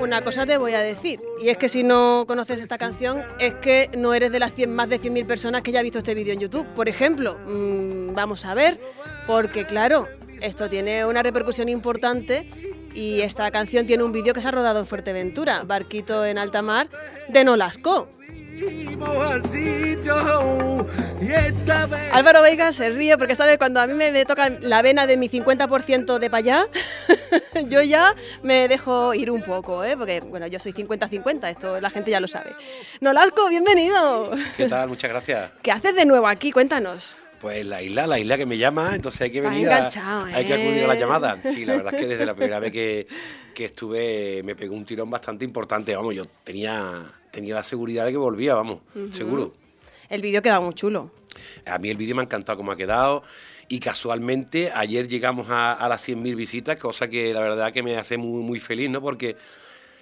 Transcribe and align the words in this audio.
Una 0.00 0.22
cosa 0.22 0.44
te 0.44 0.58
voy 0.58 0.74
a 0.74 0.80
decir, 0.80 1.20
y 1.40 1.48
es 1.48 1.56
que 1.56 1.68
si 1.68 1.82
no 1.82 2.24
conoces 2.26 2.60
esta 2.60 2.76
canción, 2.76 3.22
es 3.38 3.54
que 3.54 3.88
no 3.96 4.12
eres 4.12 4.32
de 4.32 4.40
las 4.40 4.52
100, 4.54 4.74
más 4.74 4.88
de 4.88 5.00
100.000 5.00 5.26
personas 5.26 5.62
que 5.62 5.72
ya 5.72 5.80
ha 5.80 5.82
visto 5.82 5.98
este 5.98 6.14
vídeo 6.14 6.34
en 6.34 6.40
YouTube. 6.40 6.66
Por 6.74 6.88
ejemplo, 6.88 7.36
mm, 7.46 8.14
vamos 8.14 8.44
a 8.44 8.54
ver, 8.54 8.80
porque 9.26 9.64
claro, 9.64 10.08
esto 10.42 10.68
tiene 10.68 11.06
una 11.06 11.22
repercusión 11.22 11.68
importante 11.68 12.44
y 12.94 13.20
esta 13.20 13.50
canción 13.50 13.86
tiene 13.86 14.02
un 14.02 14.12
vídeo 14.12 14.34
que 14.34 14.40
se 14.40 14.48
ha 14.48 14.50
rodado 14.50 14.80
en 14.80 14.86
Fuerteventura, 14.86 15.62
Barquito 15.64 16.24
en 16.24 16.38
alta 16.38 16.62
mar, 16.62 16.88
de 17.28 17.44
Nolasco. 17.44 18.08
Fuimos 18.58 19.32
al 19.32 19.42
sitio 19.42 20.14
y 21.20 21.32
esta 21.32 21.86
vez... 21.86 22.12
Álvaro 22.12 22.42
Veiga 22.42 22.72
se 22.72 22.90
ríe 22.90 23.16
porque 23.16 23.34
sabe 23.34 23.58
cuando 23.58 23.80
a 23.80 23.86
mí 23.86 23.94
me, 23.94 24.24
toca 24.24 24.50
la 24.60 24.82
vena 24.82 25.06
de 25.06 25.16
mi 25.16 25.28
50% 25.28 26.18
de 26.18 26.30
para 26.30 26.38
allá, 26.38 26.66
yo 27.68 27.82
ya 27.82 28.14
me 28.42 28.68
dejo 28.68 29.14
ir 29.14 29.30
un 29.30 29.42
poco, 29.42 29.82
¿eh? 29.84 29.96
porque 29.96 30.20
bueno, 30.20 30.46
yo 30.46 30.58
soy 30.58 30.72
50-50, 30.72 31.50
esto 31.50 31.80
la 31.80 31.90
gente 31.90 32.10
ya 32.10 32.20
lo 32.20 32.28
sabe. 32.28 32.50
Nolasco, 33.00 33.48
bienvenido. 33.48 34.30
¿Qué 34.56 34.66
tal? 34.68 34.88
Muchas 34.88 35.10
gracias. 35.10 35.50
¿Qué 35.62 35.72
haces 35.72 35.96
de 35.96 36.04
nuevo 36.04 36.28
aquí? 36.28 36.52
Cuéntanos. 36.52 37.18
Pues 37.40 37.66
la 37.66 37.82
isla, 37.82 38.06
la 38.06 38.18
isla 38.18 38.36
que 38.38 38.46
me 38.46 38.56
llama, 38.56 38.94
entonces 38.94 39.20
hay 39.20 39.30
que 39.30 39.40
venir 39.40 39.68
a, 39.68 39.76
enganchado, 39.76 40.24
hay 40.24 40.44
que 40.46 40.54
acudir 40.54 40.84
a 40.84 40.86
la 40.86 40.94
¿eh? 40.94 40.98
llamada. 40.98 41.38
Sí, 41.44 41.66
la 41.66 41.74
verdad 41.74 41.94
es 41.94 42.00
que 42.00 42.06
desde 42.06 42.24
la 42.24 42.34
primera 42.36 42.58
vez 42.58 42.72
que, 42.72 43.06
que 43.54 43.66
estuve 43.66 44.42
me 44.44 44.54
pegó 44.56 44.74
un 44.74 44.84
tirón 44.84 45.10
bastante 45.10 45.44
importante. 45.44 45.94
Vamos, 45.94 46.14
yo 46.14 46.24
tenía, 46.42 47.02
tenía 47.34 47.54
la 47.54 47.62
seguridad 47.62 48.04
de 48.06 48.12
que 48.12 48.16
volvía, 48.18 48.54
vamos, 48.54 48.80
seguro. 49.10 49.54
El 50.08 50.22
vídeo 50.22 50.40
queda 50.40 50.60
muy 50.60 50.74
chulo. 50.74 51.10
A 51.66 51.78
mí 51.78 51.90
el 51.90 51.96
vídeo 51.96 52.14
me 52.14 52.22
ha 52.22 52.24
encantado 52.24 52.56
cómo 52.56 52.70
ha 52.70 52.76
quedado 52.76 53.24
y 53.68 53.80
casualmente 53.80 54.70
ayer 54.72 55.08
llegamos 55.08 55.50
a, 55.50 55.72
a 55.72 55.88
las 55.88 56.06
100.000 56.06 56.36
visitas, 56.36 56.76
cosa 56.78 57.08
que 57.08 57.32
la 57.32 57.40
verdad 57.40 57.72
que 57.72 57.82
me 57.82 57.96
hace 57.96 58.16
muy, 58.16 58.42
muy 58.42 58.60
feliz, 58.60 58.88
¿no? 58.88 59.00
Porque 59.00 59.36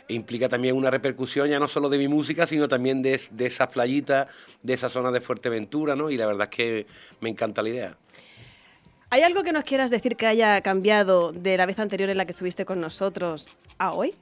implica 0.09 0.49
también 0.49 0.77
una 0.77 0.91
repercusión 0.91 1.49
ya 1.49 1.59
no 1.59 1.69
solo 1.69 1.89
de 1.89 1.97
mi 1.97 2.09
música, 2.09 2.47
sino 2.47 2.69
también 2.69 3.01
de, 3.01 3.19
de 3.31 3.47
esas 3.47 3.69
playitas, 3.69 4.29
de 4.63 4.75
esa 4.75 4.91
zona 4.91 5.11
de 5.11 5.21
Fuerteventura, 5.21 5.97
¿no? 5.97 6.11
Y 6.11 6.19
la 6.19 6.27
verdad 6.27 6.49
es 6.51 6.57
que 6.57 6.87
me 7.21 7.31
encanta 7.31 7.63
la 7.63 7.69
idea. 7.71 7.97
¿Hay 9.09 9.23
algo 9.23 9.43
que 9.43 9.53
nos 9.53 9.65
quieras 9.65 9.91
decir 9.91 10.17
que 10.17 10.27
haya 10.27 10.61
cambiado 10.63 11.33
de 11.33 11.57
la 11.57 11.67
vez 11.67 11.79
anterior 11.79 12.11
en 12.11 12.17
la 12.17 12.25
que 12.25 12.33
estuviste 12.33 12.65
con 12.65 12.81
nosotros 12.81 13.57
a 13.79 13.93
hoy? 13.93 14.15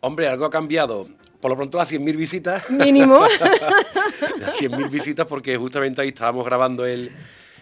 Hombre, 0.00 0.28
algo 0.28 0.44
ha 0.44 0.50
cambiado. 0.50 1.08
Por 1.40 1.50
lo 1.50 1.56
pronto 1.56 1.78
las 1.78 1.90
100.000 1.92 2.16
visitas. 2.16 2.68
Mínimo. 2.70 3.20
las 4.40 4.60
100.000 4.60 4.90
visitas 4.90 5.26
porque 5.26 5.56
justamente 5.56 6.00
ahí 6.02 6.08
estábamos 6.08 6.44
grabando 6.44 6.84
el 6.86 7.12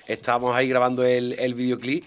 estábamos 0.06 0.54
ahí 0.54 0.68
grabando 0.68 1.04
el, 1.04 1.34
el 1.38 1.54
videoclip 1.54 2.04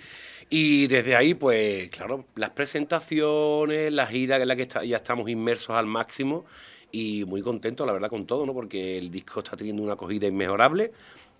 y 0.49 0.87
desde 0.87 1.15
ahí 1.15 1.33
pues 1.33 1.89
claro, 1.89 2.25
las 2.35 2.51
presentaciones, 2.51 3.91
la 3.91 4.07
gira 4.07 4.37
en 4.37 4.47
la 4.47 4.55
que 4.55 4.63
está- 4.63 4.83
ya 4.85 4.97
estamos 4.97 5.29
inmersos 5.29 5.75
al 5.75 5.85
máximo 5.85 6.45
y 6.91 7.25
muy 7.25 7.41
contentos 7.41 7.85
la 7.85 7.93
verdad 7.93 8.09
con 8.09 8.25
todo, 8.25 8.45
¿no? 8.45 8.53
Porque 8.53 8.97
el 8.97 9.11
disco 9.11 9.41
está 9.41 9.55
teniendo 9.57 9.83
una 9.83 9.93
acogida 9.93 10.27
inmejorable 10.27 10.91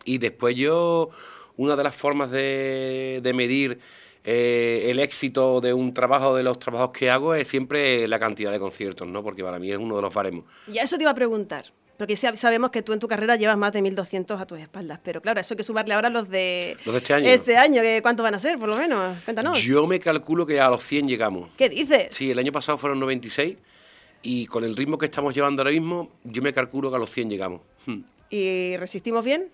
y 0.05 0.17
después 0.17 0.55
yo 0.55 1.09
una 1.57 1.75
de 1.75 1.83
las 1.83 1.95
formas 1.95 2.29
de, 2.29 3.19
de 3.23 3.33
medir 3.33 3.79
eh, 4.23 4.87
el 4.89 4.99
éxito 4.99 5.61
de 5.61 5.73
un 5.73 5.93
trabajo, 5.93 6.35
de 6.35 6.43
los 6.43 6.59
trabajos 6.59 6.91
que 6.91 7.09
hago, 7.09 7.33
es 7.33 7.47
siempre 7.47 8.07
la 8.07 8.19
cantidad 8.19 8.51
de 8.51 8.59
conciertos, 8.59 9.07
¿no? 9.07 9.23
Porque 9.23 9.43
para 9.43 9.59
mí 9.59 9.71
es 9.71 9.77
uno 9.77 9.95
de 9.95 10.01
los 10.01 10.13
baremos. 10.13 10.45
y 10.71 10.77
a 10.77 10.83
eso 10.83 10.97
te 10.97 11.03
iba 11.03 11.11
a 11.11 11.15
preguntar. 11.15 11.65
Porque 11.97 12.13
sab- 12.13 12.37
sabemos 12.37 12.69
que 12.71 12.81
tú 12.81 12.93
en 12.93 12.99
tu 12.99 13.09
carrera 13.09 13.35
llevas 13.35 13.57
más 13.57 13.73
de 13.73 13.81
1.200 13.81 14.39
a 14.39 14.45
tus 14.45 14.57
espaldas. 14.59 15.01
Pero 15.03 15.21
claro, 15.21 15.41
eso 15.41 15.53
hay 15.53 15.57
que 15.57 15.63
sumarle 15.63 15.93
ahora 15.93 16.09
los 16.09 16.29
de... 16.29 16.77
Los 16.85 16.93
de 16.93 16.99
este 16.99 17.13
año. 17.13 17.27
Este 17.27 17.57
año, 17.57 17.81
¿cuántos 18.01 18.23
van 18.23 18.35
a 18.35 18.39
ser, 18.39 18.57
por 18.57 18.69
lo 18.69 18.77
menos? 18.77 19.17
Cuéntanos. 19.25 19.61
Yo 19.61 19.85
me 19.85 19.99
calculo 19.99 20.45
que 20.45 20.61
a 20.61 20.69
los 20.69 20.81
100 20.81 21.09
llegamos. 21.09 21.49
¿Qué 21.57 21.67
dices? 21.67 22.07
Sí, 22.11 22.31
el 22.31 22.39
año 22.39 22.53
pasado 22.53 22.77
fueron 22.77 23.01
96 23.01 23.57
y 24.21 24.45
con 24.45 24.63
el 24.63 24.77
ritmo 24.77 24.97
que 24.97 25.07
estamos 25.07 25.33
llevando 25.35 25.61
ahora 25.61 25.71
mismo, 25.71 26.09
yo 26.23 26.41
me 26.41 26.53
calculo 26.53 26.89
que 26.89 26.95
a 26.95 26.99
los 26.99 27.09
100 27.09 27.29
llegamos. 27.31 27.61
Hmm. 27.85 27.99
¿Y 28.29 28.77
resistimos 28.77 29.25
bien? 29.25 29.49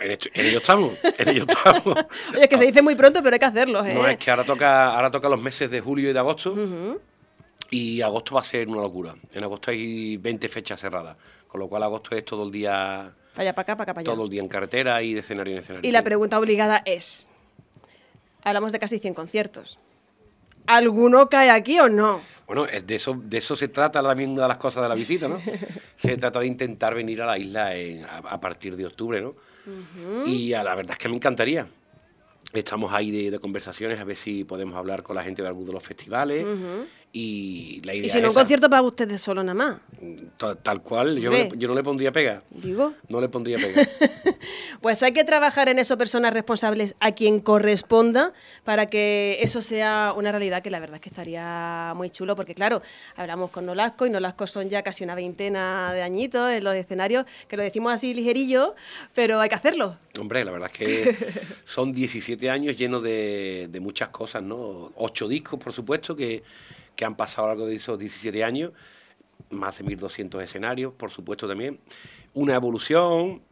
En, 0.00 0.10
esto- 0.10 0.28
en 0.34 0.46
ello 0.46 0.58
estamos, 0.58 0.94
en 1.18 1.28
ello 1.28 1.44
estamos. 1.48 1.86
Oye, 2.34 2.42
es 2.42 2.48
que 2.48 2.58
se 2.58 2.64
dice 2.66 2.82
muy 2.82 2.94
pronto, 2.96 3.22
pero 3.22 3.34
hay 3.34 3.38
que 3.40 3.44
hacerlo, 3.46 3.84
¿eh? 3.84 3.94
No, 3.94 4.06
es 4.08 4.16
que 4.16 4.30
ahora 4.30 4.42
toca, 4.44 4.94
ahora 4.94 5.10
toca 5.10 5.28
los 5.28 5.40
meses 5.40 5.70
de 5.70 5.80
julio 5.80 6.10
y 6.10 6.12
de 6.12 6.18
agosto 6.18 6.54
y 7.70 8.00
agosto 8.00 8.34
va 8.34 8.40
a 8.40 8.44
ser 8.44 8.68
una 8.68 8.80
locura. 8.80 9.14
En 9.32 9.44
agosto 9.44 9.70
hay 9.70 10.16
20 10.16 10.48
fechas 10.48 10.80
cerradas, 10.80 11.16
con 11.46 11.60
lo 11.60 11.68
cual 11.68 11.82
agosto 11.84 12.16
es 12.16 12.24
todo 12.24 12.44
el 12.44 12.50
día, 12.50 13.12
Para 13.34 13.42
allá, 13.42 13.54
para 13.54 13.62
acá, 13.62 13.76
para 13.76 13.82
acá, 13.84 13.94
para 13.94 14.00
allá. 14.02 14.12
todo 14.14 14.24
el 14.24 14.30
día 14.30 14.40
en 14.42 14.48
carretera 14.48 15.02
y 15.02 15.14
de 15.14 15.20
escenario 15.20 15.52
en 15.54 15.60
escenario. 15.60 15.88
Y 15.88 15.92
la 15.92 16.02
pregunta 16.02 16.38
obligada 16.38 16.82
es, 16.84 17.28
hablamos 18.42 18.72
de 18.72 18.78
casi 18.80 18.98
100 18.98 19.14
conciertos. 19.14 19.78
¿Alguno 20.66 21.28
cae 21.28 21.50
aquí 21.50 21.78
o 21.80 21.88
no? 21.88 22.20
Bueno, 22.46 22.64
de 22.66 22.94
eso, 22.94 23.20
de 23.24 23.38
eso 23.38 23.56
se 23.56 23.68
trata 23.68 24.02
también 24.02 24.30
una 24.30 24.42
de 24.42 24.48
las 24.48 24.56
cosas 24.58 24.82
de 24.84 24.88
la 24.88 24.94
visita, 24.94 25.26
¿no? 25.28 25.40
se 25.96 26.16
trata 26.16 26.38
de 26.40 26.46
intentar 26.46 26.94
venir 26.94 27.20
a 27.22 27.26
la 27.26 27.38
isla 27.38 27.74
en- 27.74 28.04
a, 28.04 28.18
a 28.18 28.40
partir 28.40 28.76
de 28.76 28.86
octubre, 28.86 29.20
¿no? 29.20 29.34
Y 30.26 30.52
a 30.52 30.62
la 30.62 30.74
verdad 30.76 30.92
es 30.92 30.98
que 30.98 31.08
me 31.08 31.16
encantaría. 31.16 31.66
Estamos 32.52 32.92
ahí 32.92 33.10
de, 33.10 33.32
de 33.32 33.38
conversaciones 33.40 33.98
a 33.98 34.04
ver 34.04 34.16
si 34.16 34.44
podemos 34.44 34.76
hablar 34.76 35.02
con 35.02 35.16
la 35.16 35.24
gente 35.24 35.42
de 35.42 35.48
algunos 35.48 35.66
de 35.68 35.72
los 35.74 35.82
festivales. 35.82 36.46
Y 37.18 37.80
la 37.82 37.94
idea 37.94 38.04
Y 38.04 38.08
si 38.10 38.20
no, 38.20 38.28
un 38.28 38.34
concierto 38.34 38.68
para 38.68 38.82
ustedes 38.82 39.22
solo 39.22 39.42
nada 39.42 39.54
más. 39.54 39.76
Ta- 40.36 40.54
Tal 40.54 40.82
cual, 40.82 41.18
yo 41.18 41.30
no, 41.30 41.36
Hombre. 41.36 41.50
le, 41.56 41.58
yo 41.58 41.66
no 41.68 41.74
le 41.74 41.82
pondría 41.82 42.12
pega. 42.12 42.42
Digo. 42.50 42.92
No 43.08 43.22
le 43.22 43.28
pondría 43.30 43.56
pega. 43.56 43.88
Pues 44.82 45.02
hay 45.02 45.12
que 45.12 45.24
trabajar 45.24 45.70
en 45.70 45.78
eso, 45.78 45.96
personas 45.96 46.34
responsables 46.34 46.94
a 47.00 47.12
quien 47.12 47.40
corresponda, 47.40 48.34
para 48.62 48.86
que 48.86 49.38
eso 49.40 49.62
sea 49.62 50.12
una 50.14 50.30
realidad, 50.30 50.62
que 50.62 50.70
la 50.70 50.78
verdad 50.78 50.96
es 50.96 51.00
que 51.00 51.08
estaría 51.08 51.94
muy 51.96 52.10
chulo, 52.10 52.36
porque 52.36 52.54
claro, 52.54 52.82
hablamos 53.16 53.50
con 53.50 53.64
Nolasco 53.64 54.04
y 54.06 54.10
Nolasco 54.10 54.46
son 54.46 54.68
ya 54.68 54.82
casi 54.82 55.02
una 55.02 55.14
veintena 55.14 55.92
de 55.94 56.02
añitos 56.02 56.52
en 56.52 56.62
los 56.62 56.74
escenarios, 56.76 57.24
que 57.48 57.56
lo 57.56 57.62
decimos 57.62 57.90
así 57.92 58.12
ligerillo, 58.12 58.74
pero 59.14 59.40
hay 59.40 59.48
que 59.48 59.54
hacerlo. 59.54 59.96
Hombre, 60.20 60.44
la 60.44 60.52
verdad 60.52 60.70
es 60.70 60.78
que 60.78 61.16
son 61.64 61.92
17 61.92 62.50
años 62.50 62.76
llenos 62.76 63.02
de, 63.02 63.68
de 63.70 63.80
muchas 63.80 64.10
cosas, 64.10 64.42
¿no? 64.42 64.92
Ocho 64.96 65.26
discos, 65.26 65.58
por 65.58 65.72
supuesto, 65.72 66.14
que, 66.14 66.42
que 66.96 67.04
han 67.04 67.16
pasado 67.16 67.44
a 67.44 67.50
lo 67.50 67.54
largo 67.54 67.66
de 67.68 67.76
esos 67.76 67.98
17 67.98 68.42
años, 68.42 68.72
más 69.50 69.78
de 69.78 69.84
1.200 69.84 70.42
escenarios, 70.42 70.92
por 70.94 71.10
supuesto 71.10 71.46
también. 71.46 71.78
Una 72.34 72.54
evolución, 72.54 73.42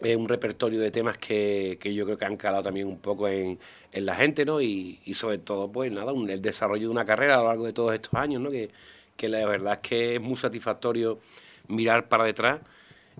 un 0.00 0.28
repertorio 0.28 0.80
de 0.80 0.90
temas 0.90 1.16
que, 1.16 1.78
que 1.80 1.94
yo 1.94 2.04
creo 2.04 2.18
que 2.18 2.24
han 2.24 2.36
calado 2.36 2.64
también 2.64 2.88
un 2.88 2.98
poco 2.98 3.28
en, 3.28 3.58
en 3.92 4.06
la 4.06 4.14
gente, 4.16 4.44
¿no? 4.44 4.60
Y, 4.60 5.00
y 5.04 5.14
sobre 5.14 5.38
todo, 5.38 5.70
pues 5.70 5.90
nada, 5.90 6.12
el 6.12 6.42
desarrollo 6.42 6.82
de 6.82 6.88
una 6.88 7.06
carrera 7.06 7.34
a 7.34 7.38
lo 7.38 7.48
largo 7.48 7.64
de 7.64 7.72
todos 7.72 7.94
estos 7.94 8.12
años, 8.14 8.42
¿no? 8.42 8.50
Que, 8.50 8.70
que 9.16 9.28
la 9.28 9.46
verdad 9.46 9.74
es 9.74 9.88
que 9.88 10.14
es 10.16 10.20
muy 10.20 10.36
satisfactorio 10.36 11.20
mirar 11.68 12.08
para 12.08 12.24
detrás 12.24 12.60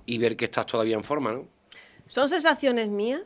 y 0.05 0.19
ver 0.19 0.37
que 0.37 0.47
estás 0.47 0.67
todavía 0.67 0.97
en 0.97 1.05
forma, 1.05 1.33
¿no? 1.33 1.47
¿Son 2.07 2.29
sensaciones 2.29 2.89
mías? 2.89 3.23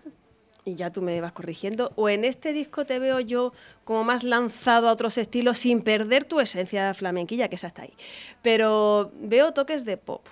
Y 0.68 0.74
ya 0.74 0.92
tú 0.92 1.00
me 1.00 1.18
vas 1.22 1.32
corrigiendo. 1.32 1.92
¿O 1.96 2.10
en 2.10 2.26
este 2.26 2.52
disco 2.52 2.84
te 2.84 2.98
veo 2.98 3.20
yo 3.20 3.54
como 3.84 4.04
más 4.04 4.22
lanzado 4.22 4.88
a 4.88 4.92
otros 4.92 5.16
estilos 5.16 5.56
sin 5.56 5.80
perder 5.80 6.24
tu 6.24 6.40
esencia 6.40 6.92
flamenquilla, 6.92 7.48
que 7.48 7.56
esa 7.56 7.68
está 7.68 7.82
ahí? 7.82 7.94
Pero 8.42 9.10
veo 9.18 9.52
toques 9.52 9.86
de 9.86 9.96
pop, 9.96 10.26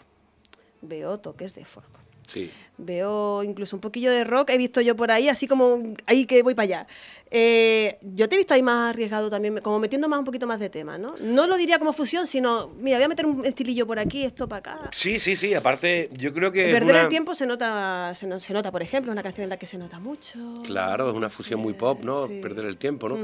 veo 0.83 1.19
toques 1.19 1.55
de 1.55 1.65
folk. 1.65 1.89
Sí. 2.27 2.51
Veo 2.79 3.43
incluso 3.43 3.77
un 3.77 3.81
poquillo 3.81 4.11
de 4.11 4.25
rock, 4.25 4.51
he 4.51 4.59
visto 4.59 4.81
yo 4.83 4.95
por 4.97 5.11
ahí, 5.11 5.29
así 5.31 5.47
como 5.49 5.95
ahí 6.07 6.27
que 6.27 6.43
voy 6.43 6.55
para 6.55 6.65
allá. 6.65 6.87
Eh, 7.31 7.99
yo 8.03 8.29
te 8.29 8.35
he 8.35 8.39
visto 8.39 8.55
ahí 8.55 8.63
más 8.63 8.91
arriesgado 8.91 9.29
también, 9.31 9.59
como 9.61 9.79
metiendo 9.79 10.09
más 10.09 10.19
un 10.19 10.25
poquito 10.25 10.47
más 10.47 10.61
de 10.61 10.69
tema, 10.71 10.97
¿no? 10.99 11.15
No 11.21 11.47
lo 11.47 11.57
diría 11.57 11.79
como 11.79 11.93
fusión, 11.93 12.27
sino, 12.27 12.69
mira, 12.79 12.99
voy 12.99 13.05
a 13.05 13.09
meter 13.09 13.27
un 13.27 13.45
estilillo 13.45 13.87
por 13.87 13.99
aquí, 13.99 14.25
esto 14.25 14.47
para 14.49 14.59
acá. 14.59 14.89
Sí, 14.93 15.19
sí, 15.19 15.35
sí. 15.37 15.53
Aparte, 15.55 16.11
yo 16.19 16.33
creo 16.33 16.53
que. 16.53 16.67
es 16.67 16.73
Perder 16.73 16.95
una- 16.95 17.03
el 17.03 17.09
tiempo 17.09 17.35
se 17.35 17.47
nota, 17.47 18.13
se, 18.15 18.27
no- 18.27 18.39
se 18.39 18.53
nota, 18.53 18.71
por 18.71 18.83
ejemplo, 18.83 19.11
una 19.11 19.23
canción 19.23 19.45
en 19.45 19.51
la 19.51 19.57
que 19.57 19.67
se 19.67 19.79
nota 19.79 19.99
mucho. 19.99 20.39
Claro, 20.65 21.11
es 21.11 21.17
una 21.17 21.31
fusión 21.31 21.61
muy 21.61 21.73
pop, 21.75 22.03
¿no? 22.05 22.27
sí. 22.27 22.41
Perder 22.41 22.67
el 22.67 22.77
tiempo, 22.77 23.09
¿no? 23.09 23.19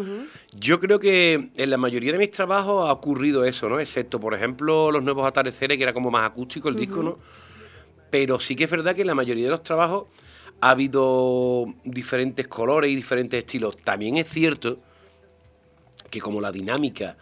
Yo 0.58 0.80
creo 0.80 0.98
que 0.98 1.50
en 1.56 1.70
la 1.70 1.76
mayoría 1.76 2.12
de 2.12 2.18
mis 2.18 2.30
trabajos 2.30 2.88
ha 2.88 2.92
ocurrido 2.92 3.44
eso, 3.44 3.68
¿no? 3.68 3.78
Excepto, 3.78 4.18
por 4.18 4.34
ejemplo, 4.34 4.90
los 4.90 5.02
nuevos 5.02 5.26
atardeceres, 5.26 5.76
que 5.76 5.82
era 5.84 5.92
como 5.92 6.10
más 6.10 6.28
acústico 6.28 6.68
el 6.68 6.76
disco, 6.76 7.02
¿no? 7.02 7.18
Pero 8.12 8.38
sí 8.38 8.54
que 8.54 8.64
es 8.64 8.70
verdad 8.70 8.94
que 8.94 9.00
en 9.00 9.06
la 9.06 9.14
mayoría 9.14 9.44
de 9.44 9.52
los 9.52 9.62
trabajos 9.62 10.04
ha 10.60 10.68
habido 10.68 11.64
diferentes 11.82 12.46
colores 12.46 12.90
y 12.90 12.94
diferentes 12.94 13.38
estilos. 13.38 13.78
También 13.78 14.18
es 14.18 14.28
cierto 14.28 14.76
que 16.10 16.20
como 16.20 16.38
la 16.38 16.52
dinámica 16.52 17.16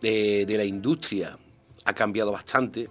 de, 0.00 0.44
de 0.44 0.58
la 0.58 0.64
industria 0.64 1.38
ha 1.84 1.92
cambiado 1.92 2.32
bastante, 2.32 2.88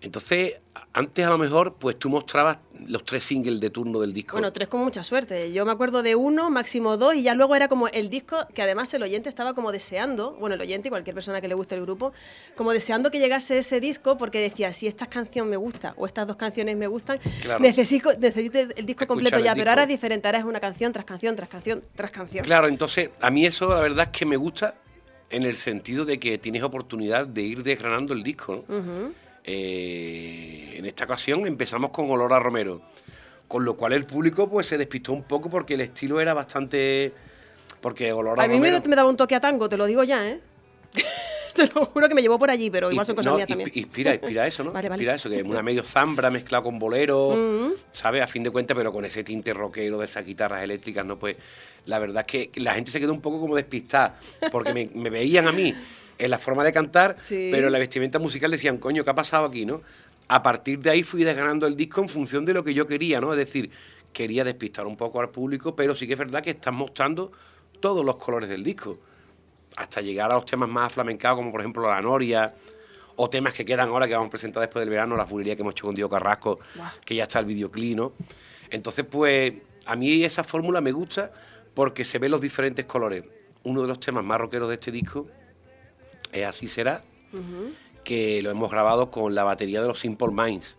entonces 0.00 0.54
antes 0.92 1.24
a 1.24 1.30
lo 1.30 1.38
mejor, 1.38 1.74
pues 1.74 1.98
tú 1.98 2.08
mostrabas 2.08 2.58
los 2.86 3.04
tres 3.04 3.22
singles 3.22 3.60
de 3.60 3.70
turno 3.70 4.00
del 4.00 4.12
disco. 4.12 4.32
Bueno, 4.32 4.52
tres 4.52 4.68
con 4.68 4.80
mucha 4.80 5.02
suerte. 5.02 5.52
Yo 5.52 5.64
me 5.64 5.72
acuerdo 5.72 6.02
de 6.02 6.16
uno, 6.16 6.50
máximo 6.50 6.96
dos, 6.96 7.14
y 7.14 7.22
ya 7.22 7.34
luego 7.34 7.54
era 7.54 7.68
como 7.68 7.88
el 7.88 8.10
disco 8.10 8.46
que 8.54 8.62
además 8.62 8.92
el 8.94 9.02
oyente 9.02 9.28
estaba 9.28 9.54
como 9.54 9.70
deseando, 9.70 10.32
bueno, 10.40 10.54
el 10.54 10.60
oyente 10.60 10.88
y 10.88 10.90
cualquier 10.90 11.14
persona 11.14 11.40
que 11.40 11.48
le 11.48 11.54
guste 11.54 11.74
el 11.74 11.82
grupo, 11.82 12.12
como 12.56 12.72
deseando 12.72 13.10
que 13.10 13.18
llegase 13.18 13.58
ese 13.58 13.80
disco 13.80 14.16
porque 14.16 14.40
decía, 14.40 14.72
si 14.72 14.86
esta 14.86 15.06
canción 15.06 15.48
me 15.48 15.56
gusta 15.56 15.94
o 15.96 16.06
estas 16.06 16.26
dos 16.26 16.36
canciones 16.36 16.76
me 16.76 16.86
gustan, 16.86 17.20
necesito, 17.60 18.10
necesito 18.18 18.58
el 18.58 18.86
disco 18.86 19.06
completo 19.06 19.38
ya, 19.38 19.54
pero 19.54 19.70
ahora 19.70 19.82
es 19.82 19.88
diferente, 19.88 20.26
ahora 20.26 20.38
es 20.38 20.44
una 20.44 20.60
canción 20.60 20.92
tras 20.92 21.04
canción, 21.04 21.36
tras 21.36 21.48
canción, 21.48 21.84
tras 21.94 22.10
canción. 22.10 22.44
Claro, 22.44 22.66
entonces 22.66 23.10
a 23.20 23.30
mí 23.30 23.46
eso 23.46 23.68
la 23.68 23.80
verdad 23.80 24.08
es 24.10 24.18
que 24.18 24.26
me 24.26 24.36
gusta 24.36 24.74
en 25.30 25.44
el 25.44 25.56
sentido 25.56 26.04
de 26.04 26.18
que 26.18 26.38
tienes 26.38 26.62
oportunidad 26.62 27.26
de 27.26 27.42
ir 27.42 27.62
desgranando 27.62 28.14
el 28.14 28.22
disco. 28.22 28.64
Eh, 29.50 30.74
en 30.76 30.84
esta 30.84 31.04
ocasión 31.04 31.46
empezamos 31.46 31.90
con 31.90 32.10
Olor 32.10 32.34
a 32.34 32.38
Romero, 32.38 32.82
con 33.48 33.64
lo 33.64 33.78
cual 33.78 33.94
el 33.94 34.04
público 34.04 34.46
pues 34.50 34.66
se 34.66 34.76
despistó 34.76 35.14
un 35.14 35.22
poco 35.22 35.48
porque 35.48 35.74
el 35.74 35.80
estilo 35.80 36.20
era 36.20 36.34
bastante... 36.34 37.14
Porque 37.80 38.12
Olor 38.12 38.38
a, 38.38 38.42
a 38.42 38.48
mí 38.48 38.60
me, 38.60 38.70
daba 38.70 39.08
un 39.08 39.16
toque 39.16 39.34
a 39.34 39.40
tango, 39.40 39.68
te 39.68 39.78
lo 39.78 39.86
digo 39.86 40.04
ya, 40.04 40.28
¿eh? 40.28 40.40
te 41.54 41.66
lo 41.74 41.86
juro 41.86 42.08
que 42.08 42.14
me 42.14 42.20
llevó 42.20 42.38
por 42.38 42.50
allí, 42.50 42.68
pero 42.68 42.90
igual 42.90 43.06
son 43.06 43.16
cosas 43.16 43.36
mías 43.36 43.48
también. 43.48 43.70
Inspira, 43.72 44.12
inspira 44.12 44.46
eso, 44.46 44.64
¿no? 44.64 44.78
inspira 44.82 45.14
eso, 45.14 45.30
que 45.30 45.38
es 45.38 45.44
una 45.44 45.62
medio 45.62 45.82
zambra 45.82 46.30
mezclado 46.30 46.64
con 46.64 46.78
bolero. 46.78 47.74
¿sabes? 47.90 48.22
A 48.22 48.26
fin 48.26 48.42
de 48.42 48.50
cuentas, 48.50 48.76
pero 48.76 48.92
con 48.92 49.06
ese 49.06 49.24
tinte 49.24 49.54
rockero 49.54 49.98
de 49.98 50.04
esas 50.04 50.26
guitarras 50.26 50.62
eléctricas, 50.62 51.06
¿no? 51.06 51.18
Pues 51.18 51.38
la 51.86 51.98
verdad 51.98 52.26
es 52.28 52.50
que 52.50 52.60
la 52.60 52.74
gente 52.74 52.90
se 52.90 53.00
quedó 53.00 53.14
un 53.14 53.22
poco 53.22 53.40
como 53.40 53.54
despistada, 53.54 54.18
porque 54.52 54.90
me, 54.92 55.08
veían 55.08 55.48
a 55.48 55.52
mí 55.52 55.74
en 56.18 56.30
la 56.30 56.38
forma 56.38 56.64
de 56.64 56.72
cantar, 56.72 57.16
pero 57.28 57.66
en 57.66 57.72
la 57.72 57.78
vestimenta 57.78 58.18
musical 58.18 58.50
decían, 58.50 58.78
coño, 58.78 59.04
¿qué 59.04 59.10
ha 59.10 59.14
pasado 59.14 59.46
aquí, 59.46 59.64
no? 59.64 59.82
A 60.26 60.42
partir 60.42 60.80
de 60.80 60.90
ahí 60.90 61.02
fui 61.02 61.24
desganando 61.24 61.66
el 61.66 61.76
disco 61.76 62.02
en 62.02 62.08
función 62.08 62.44
de 62.44 62.52
lo 62.52 62.64
que 62.64 62.74
yo 62.74 62.86
quería, 62.86 63.20
¿no? 63.20 63.32
Es 63.32 63.38
decir, 63.38 63.70
quería 64.12 64.44
despistar 64.44 64.86
un 64.86 64.96
poco 64.96 65.20
al 65.20 65.30
público, 65.30 65.74
pero 65.76 65.94
sí 65.94 66.06
que 66.06 66.14
es 66.14 66.18
verdad 66.18 66.42
que 66.42 66.50
están 66.50 66.74
mostrando 66.74 67.32
todos 67.80 68.04
los 68.04 68.16
colores 68.16 68.48
del 68.48 68.62
disco 68.64 68.98
hasta 69.76 70.00
llegar 70.00 70.32
a 70.32 70.34
los 70.34 70.44
temas 70.44 70.68
más 70.68 70.92
flamencados, 70.92 71.38
como 71.38 71.52
por 71.52 71.60
ejemplo 71.60 71.88
la 71.88 72.02
Noria, 72.02 72.52
o 73.14 73.30
temas 73.30 73.52
que 73.52 73.64
quedan 73.64 73.88
ahora 73.88 74.06
que 74.08 74.14
vamos 74.14 74.28
a 74.28 74.30
presentar 74.30 74.60
después 74.60 74.82
del 74.82 74.90
verano, 74.90 75.16
la 75.16 75.26
fulería 75.26 75.54
que 75.54 75.62
hemos 75.62 75.72
hecho 75.72 75.86
con 75.86 75.94
Diego 75.94 76.10
Carrasco, 76.10 76.58
que 77.04 77.14
ya 77.14 77.24
está 77.24 77.38
el 77.38 77.46
videoclip, 77.46 77.96
¿no? 77.96 78.12
Entonces, 78.70 79.06
pues, 79.08 79.52
a 79.86 79.96
mí 79.96 80.24
esa 80.24 80.44
fórmula 80.44 80.80
me 80.80 80.92
gusta 80.92 81.32
porque 81.74 82.04
se 82.04 82.18
ven 82.18 82.32
los 82.32 82.40
diferentes 82.40 82.84
colores. 82.86 83.24
Uno 83.62 83.82
de 83.82 83.88
los 83.88 84.00
temas 84.00 84.24
más 84.24 84.38
rockeros 84.38 84.68
de 84.68 84.74
este 84.74 84.90
disco 84.90 85.28
es 86.32 86.46
Así 86.46 86.68
será, 86.68 87.02
que 88.04 88.42
lo 88.42 88.50
hemos 88.50 88.70
grabado 88.70 89.10
con 89.10 89.34
la 89.34 89.44
batería 89.44 89.80
de 89.80 89.88
los 89.88 90.00
Simple 90.00 90.28
Minds 90.32 90.76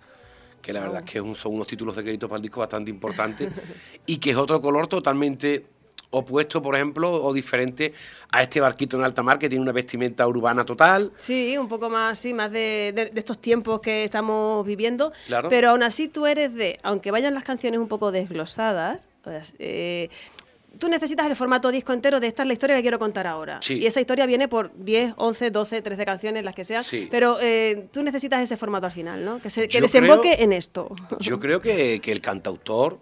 que 0.61 0.73
la 0.73 0.81
verdad 0.81 1.03
es 1.05 1.11
que 1.11 1.19
son 1.35 1.55
unos 1.55 1.67
títulos 1.67 1.95
de 1.95 2.03
crédito 2.03 2.27
para 2.27 2.37
el 2.37 2.41
disco 2.41 2.59
bastante 2.59 2.91
importantes, 2.91 3.47
y 4.05 4.17
que 4.17 4.31
es 4.31 4.37
otro 4.37 4.61
color 4.61 4.87
totalmente 4.87 5.65
opuesto, 6.11 6.61
por 6.61 6.75
ejemplo, 6.75 7.11
o 7.11 7.33
diferente 7.33 7.93
a 8.31 8.41
este 8.41 8.59
barquito 8.59 8.97
en 8.97 9.03
alta 9.03 9.21
mar 9.21 9.37
que 9.37 9.47
tiene 9.47 9.61
una 9.61 9.71
vestimenta 9.71 10.27
urbana 10.27 10.65
total. 10.65 11.11
Sí, 11.17 11.55
un 11.57 11.67
poco 11.67 11.89
más, 11.89 12.17
sí, 12.17 12.33
más 12.33 12.51
de, 12.51 13.11
estos 13.15 13.39
tiempos 13.39 13.79
que 13.81 14.03
estamos 14.03 14.65
viviendo. 14.65 15.13
Claro. 15.27 15.49
Pero 15.49 15.69
aún 15.69 15.83
así 15.83 16.07
tú 16.07 16.25
eres 16.25 16.53
de, 16.55 16.79
aunque 16.81 17.11
vayan 17.11 17.35
las 17.35 17.43
canciones 17.43 17.79
un 17.79 17.87
poco 17.87 18.11
desglosadas, 18.11 19.07
eh, 19.59 20.09
tú 20.77 20.87
necesitas 20.89 21.27
el 21.27 21.35
formato 21.35 21.71
disco 21.71 21.93
entero 21.93 22.19
de 22.19 22.27
esta 22.27 22.43
es 22.43 22.47
la 22.47 22.53
historia 22.53 22.75
que 22.75 22.81
quiero 22.81 22.99
contar 22.99 23.27
ahora. 23.27 23.59
Y 23.67 23.85
esa 23.85 23.99
historia 23.99 24.25
viene 24.25 24.47
por 24.47 24.71
10, 24.75 25.13
11, 25.17 25.51
12, 25.51 25.81
13 25.81 26.05
canciones, 26.05 26.43
las 26.43 26.55
que 26.55 26.63
sean. 26.63 26.83
Pero 27.09 27.37
eh, 27.41 27.87
tú 27.91 28.03
necesitas 28.03 28.41
ese 28.41 28.57
formato 28.57 28.85
al 28.85 28.91
final, 28.91 29.25
¿no? 29.25 29.41
Que, 29.41 29.49
se, 29.49 29.67
que 29.67 29.81
desemboque 29.81 30.37
en 30.39 30.53
esto. 30.53 30.89
Yo 31.19 31.39
creo 31.41 31.61
que, 31.61 32.01
el 32.09 32.21
cantautor 32.21 32.99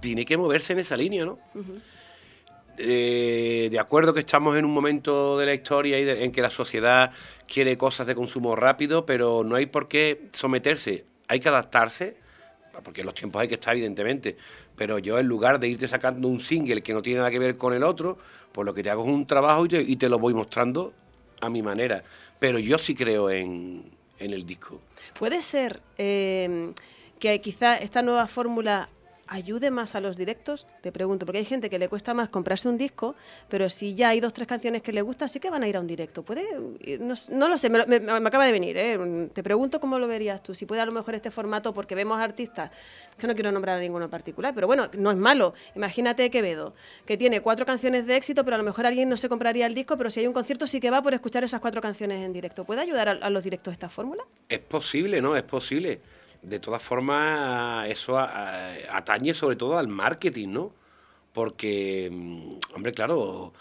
tiene 0.00 0.24
que 0.24 0.36
moverse 0.36 0.72
en 0.72 0.80
esa 0.80 0.96
línea, 0.96 1.24
¿no? 1.24 1.38
Eh, 2.78 3.68
de 3.70 3.78
acuerdo 3.78 4.14
que 4.14 4.20
estamos 4.20 4.56
en 4.56 4.64
un 4.64 4.72
momento 4.72 5.38
de 5.38 5.46
la 5.46 5.54
historia 5.54 5.98
y 6.00 6.08
en 6.08 6.32
que 6.32 6.40
la 6.40 6.50
sociedad 6.50 7.12
quiere 7.46 7.76
cosas 7.76 8.06
de 8.06 8.14
consumo 8.14 8.56
rápido, 8.56 9.04
pero 9.04 9.44
no 9.44 9.56
hay 9.56 9.66
por 9.66 9.88
qué 9.88 10.28
someterse, 10.32 11.04
hay 11.28 11.38
que 11.38 11.48
adaptarse, 11.48 12.16
porque 12.82 13.00
en 13.00 13.06
los 13.06 13.14
tiempos 13.14 13.42
hay 13.42 13.48
que 13.48 13.54
estar, 13.54 13.74
evidentemente, 13.74 14.36
pero 14.82 14.98
yo 14.98 15.16
en 15.20 15.28
lugar 15.28 15.60
de 15.60 15.68
irte 15.68 15.86
sacando 15.86 16.26
un 16.26 16.40
single 16.40 16.82
que 16.82 16.92
no 16.92 17.02
tiene 17.02 17.18
nada 17.18 17.30
que 17.30 17.38
ver 17.38 17.56
con 17.56 17.72
el 17.72 17.84
otro, 17.84 18.18
pues 18.50 18.66
lo 18.66 18.74
que 18.74 18.82
te 18.82 18.90
hago 18.90 19.04
es 19.04 19.10
un 19.10 19.28
trabajo 19.28 19.64
y 19.64 19.94
te, 19.94 20.08
lo 20.08 20.18
voy 20.18 20.34
mostrando 20.34 20.92
a 21.40 21.48
mi 21.48 21.62
manera, 21.62 22.02
pero 22.40 22.58
yo 22.58 22.78
sí 22.78 22.96
creo 22.96 23.30
en, 23.30 23.84
el 24.18 24.44
disco. 24.44 24.80
Puede 25.16 25.40
ser 25.40 25.80
eh, 25.98 26.72
que 27.20 27.40
quizá 27.40 27.76
esta 27.76 28.02
nueva 28.02 28.26
fórmula 28.26 28.88
ayude 29.32 29.70
más 29.70 29.94
a 29.94 30.00
los 30.00 30.16
directos? 30.16 30.66
Te 30.80 30.92
pregunto, 30.92 31.26
porque 31.26 31.38
hay 31.38 31.44
gente 31.44 31.70
que 31.70 31.78
le 31.78 31.88
cuesta 31.88 32.14
más 32.14 32.28
comprarse 32.28 32.68
un 32.68 32.76
disco, 32.76 33.14
pero 33.48 33.70
si 33.70 33.94
ya 33.94 34.10
hay 34.10 34.20
dos, 34.20 34.32
tres 34.32 34.46
canciones 34.46 34.82
que 34.82 34.92
le 34.92 35.02
gustan, 35.02 35.28
sí 35.28 35.40
que 35.40 35.50
van 35.50 35.62
a 35.62 35.68
ir 35.68 35.76
a 35.76 35.80
un 35.80 35.86
directo. 35.86 36.22
¿Puede? 36.22 36.44
No, 37.00 37.48
lo 37.48 37.58
sé, 37.58 37.70
me, 37.70 37.78
acaba 38.26 38.46
de 38.46 38.52
venir. 38.52 38.76
¿eh? 38.76 39.30
Te 39.32 39.42
pregunto 39.42 39.80
cómo 39.80 39.98
lo 39.98 40.06
verías 40.06 40.42
tú. 40.42 40.54
Si 40.54 40.66
puede 40.66 40.82
a 40.82 40.86
lo 40.86 40.92
mejor 40.92 41.14
este 41.14 41.30
formato, 41.30 41.72
porque 41.72 41.94
vemos 41.94 42.20
artistas, 42.20 42.70
que 43.18 43.26
no 43.26 43.34
quiero 43.34 43.50
nombrar 43.52 43.78
a 43.78 43.80
ninguno 43.80 44.04
en 44.04 44.10
particular, 44.10 44.54
pero 44.54 44.66
bueno, 44.66 44.88
no 44.98 45.10
es 45.10 45.16
malo. 45.16 45.54
Imagínate 45.74 46.30
Quevedo, 46.30 46.74
que 47.06 47.16
tiene 47.16 47.40
cuatro 47.40 47.64
canciones 47.64 48.06
de 48.06 48.16
éxito, 48.16 48.44
pero 48.44 48.56
a 48.56 48.58
lo 48.58 48.64
mejor 48.64 48.86
alguien 48.86 49.08
no 49.08 49.16
se 49.16 49.28
compraría 49.28 49.66
el 49.66 49.74
disco, 49.74 49.96
pero 49.96 50.10
si 50.10 50.20
hay 50.20 50.26
un 50.26 50.32
concierto 50.32 50.66
sí 50.66 50.80
que 50.80 50.90
va 50.90 51.02
por 51.02 51.14
escuchar 51.14 51.42
esas 51.44 51.60
cuatro 51.60 51.80
canciones 51.80 52.24
en 52.24 52.32
directo. 52.32 52.64
¿Puede 52.64 52.82
ayudar 52.82 53.08
a, 53.08 53.12
a 53.12 53.30
los 53.30 53.42
directos 53.42 53.72
esta 53.72 53.88
fórmula? 53.88 54.24
Es 54.48 54.60
posible, 54.60 55.20
¿no? 55.20 55.36
Es 55.36 55.42
posible 55.42 56.00
de 56.42 56.58
todas 56.58 56.82
formas, 56.82 57.88
eso 57.88 58.18
atañe 58.18 59.32
sobre 59.32 59.56
todo 59.56 59.78
al 59.78 59.88
marketing, 59.88 60.48
¿no? 60.48 60.72
Porque, 61.32 62.10
mm, 62.12 62.74
hombre, 62.74 62.92
claro, 62.92 63.52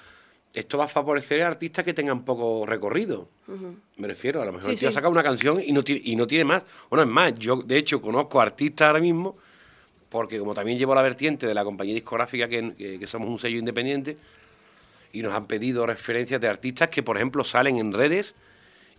esto 0.53 0.77
va 0.77 0.85
a 0.85 0.87
favorecer 0.87 1.41
a 1.43 1.47
artistas 1.47 1.85
que 1.85 1.93
tengan 1.93 2.25
poco 2.25 2.65
recorrido. 2.65 3.29
Me 3.97 4.07
refiero, 4.07 4.41
a 4.41 4.45
lo 4.45 4.53
mejor 4.53 4.75
sí, 4.75 4.85
el 4.85 5.05
una 5.05 5.23
canción 5.23 5.61
y 5.63 5.71
no, 5.71 5.83
tiene, 5.83 6.01
y 6.03 6.15
no 6.15 6.25
tiene 6.25 6.45
más. 6.45 6.63
Bueno, 6.89 7.03
es 7.03 7.09
más, 7.09 7.33
yo 7.37 7.57
de 7.57 7.77
hecho 7.77 8.01
conozco 8.01 8.41
artistas 8.41 8.87
ahora 8.87 8.99
mismo, 8.99 9.37
porque 10.09 10.39
como 10.39 10.53
también 10.53 10.77
llevo 10.77 10.95
la 10.95 11.01
vertiente 11.01 11.47
de 11.47 11.53
la 11.53 11.63
compañía 11.63 11.93
discográfica, 11.93 12.47
que, 12.47 12.97
que 12.99 13.07
somos 13.07 13.29
un 13.29 13.39
sello 13.39 13.59
independiente, 13.59 14.17
y 15.13 15.21
nos 15.21 15.33
han 15.33 15.45
pedido 15.45 15.85
referencias 15.85 16.41
de 16.41 16.47
artistas 16.47 16.89
que, 16.89 17.03
por 17.03 17.17
ejemplo, 17.17 17.43
salen 17.43 17.77
en 17.77 17.93
redes 17.93 18.33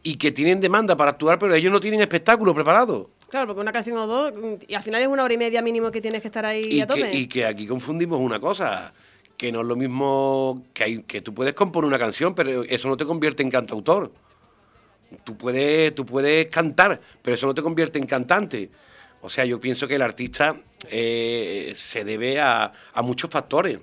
y 0.02 0.16
que 0.16 0.32
tienen 0.32 0.60
demanda 0.60 0.96
para 0.96 1.12
actuar, 1.12 1.38
pero 1.38 1.54
ellos 1.54 1.72
no 1.72 1.80
tienen 1.80 2.00
espectáculo 2.00 2.54
preparado. 2.54 3.10
Claro, 3.32 3.46
porque 3.46 3.62
una 3.62 3.72
canción 3.72 3.96
o 3.96 4.06
dos, 4.06 4.34
y 4.68 4.74
al 4.74 4.82
final 4.82 5.00
es 5.00 5.08
una 5.08 5.24
hora 5.24 5.32
y 5.32 5.38
media 5.38 5.62
mínimo 5.62 5.90
que 5.90 6.02
tienes 6.02 6.20
que 6.20 6.28
estar 6.28 6.44
ahí 6.44 6.64
y 6.64 6.80
a 6.82 6.86
tope. 6.86 7.10
Que, 7.10 7.14
y 7.14 7.26
que 7.26 7.46
aquí 7.46 7.66
confundimos 7.66 8.20
una 8.20 8.38
cosa, 8.38 8.92
que 9.38 9.50
no 9.50 9.62
es 9.62 9.66
lo 9.66 9.74
mismo 9.74 10.62
que, 10.74 10.84
hay, 10.84 11.02
que 11.04 11.22
tú 11.22 11.32
puedes 11.32 11.54
componer 11.54 11.88
una 11.88 11.98
canción, 11.98 12.34
pero 12.34 12.62
eso 12.62 12.88
no 12.88 12.96
te 12.98 13.06
convierte 13.06 13.42
en 13.42 13.50
cantautor. 13.50 14.12
Tú 15.24 15.34
puedes, 15.38 15.94
tú 15.94 16.04
puedes 16.04 16.48
cantar, 16.48 17.00
pero 17.22 17.34
eso 17.34 17.46
no 17.46 17.54
te 17.54 17.62
convierte 17.62 17.98
en 17.98 18.04
cantante. 18.04 18.68
O 19.22 19.30
sea, 19.30 19.46
yo 19.46 19.58
pienso 19.58 19.88
que 19.88 19.94
el 19.94 20.02
artista 20.02 20.54
eh, 20.90 21.72
se 21.74 22.04
debe 22.04 22.38
a, 22.38 22.70
muchos 22.96 23.30
factores. 23.30 23.78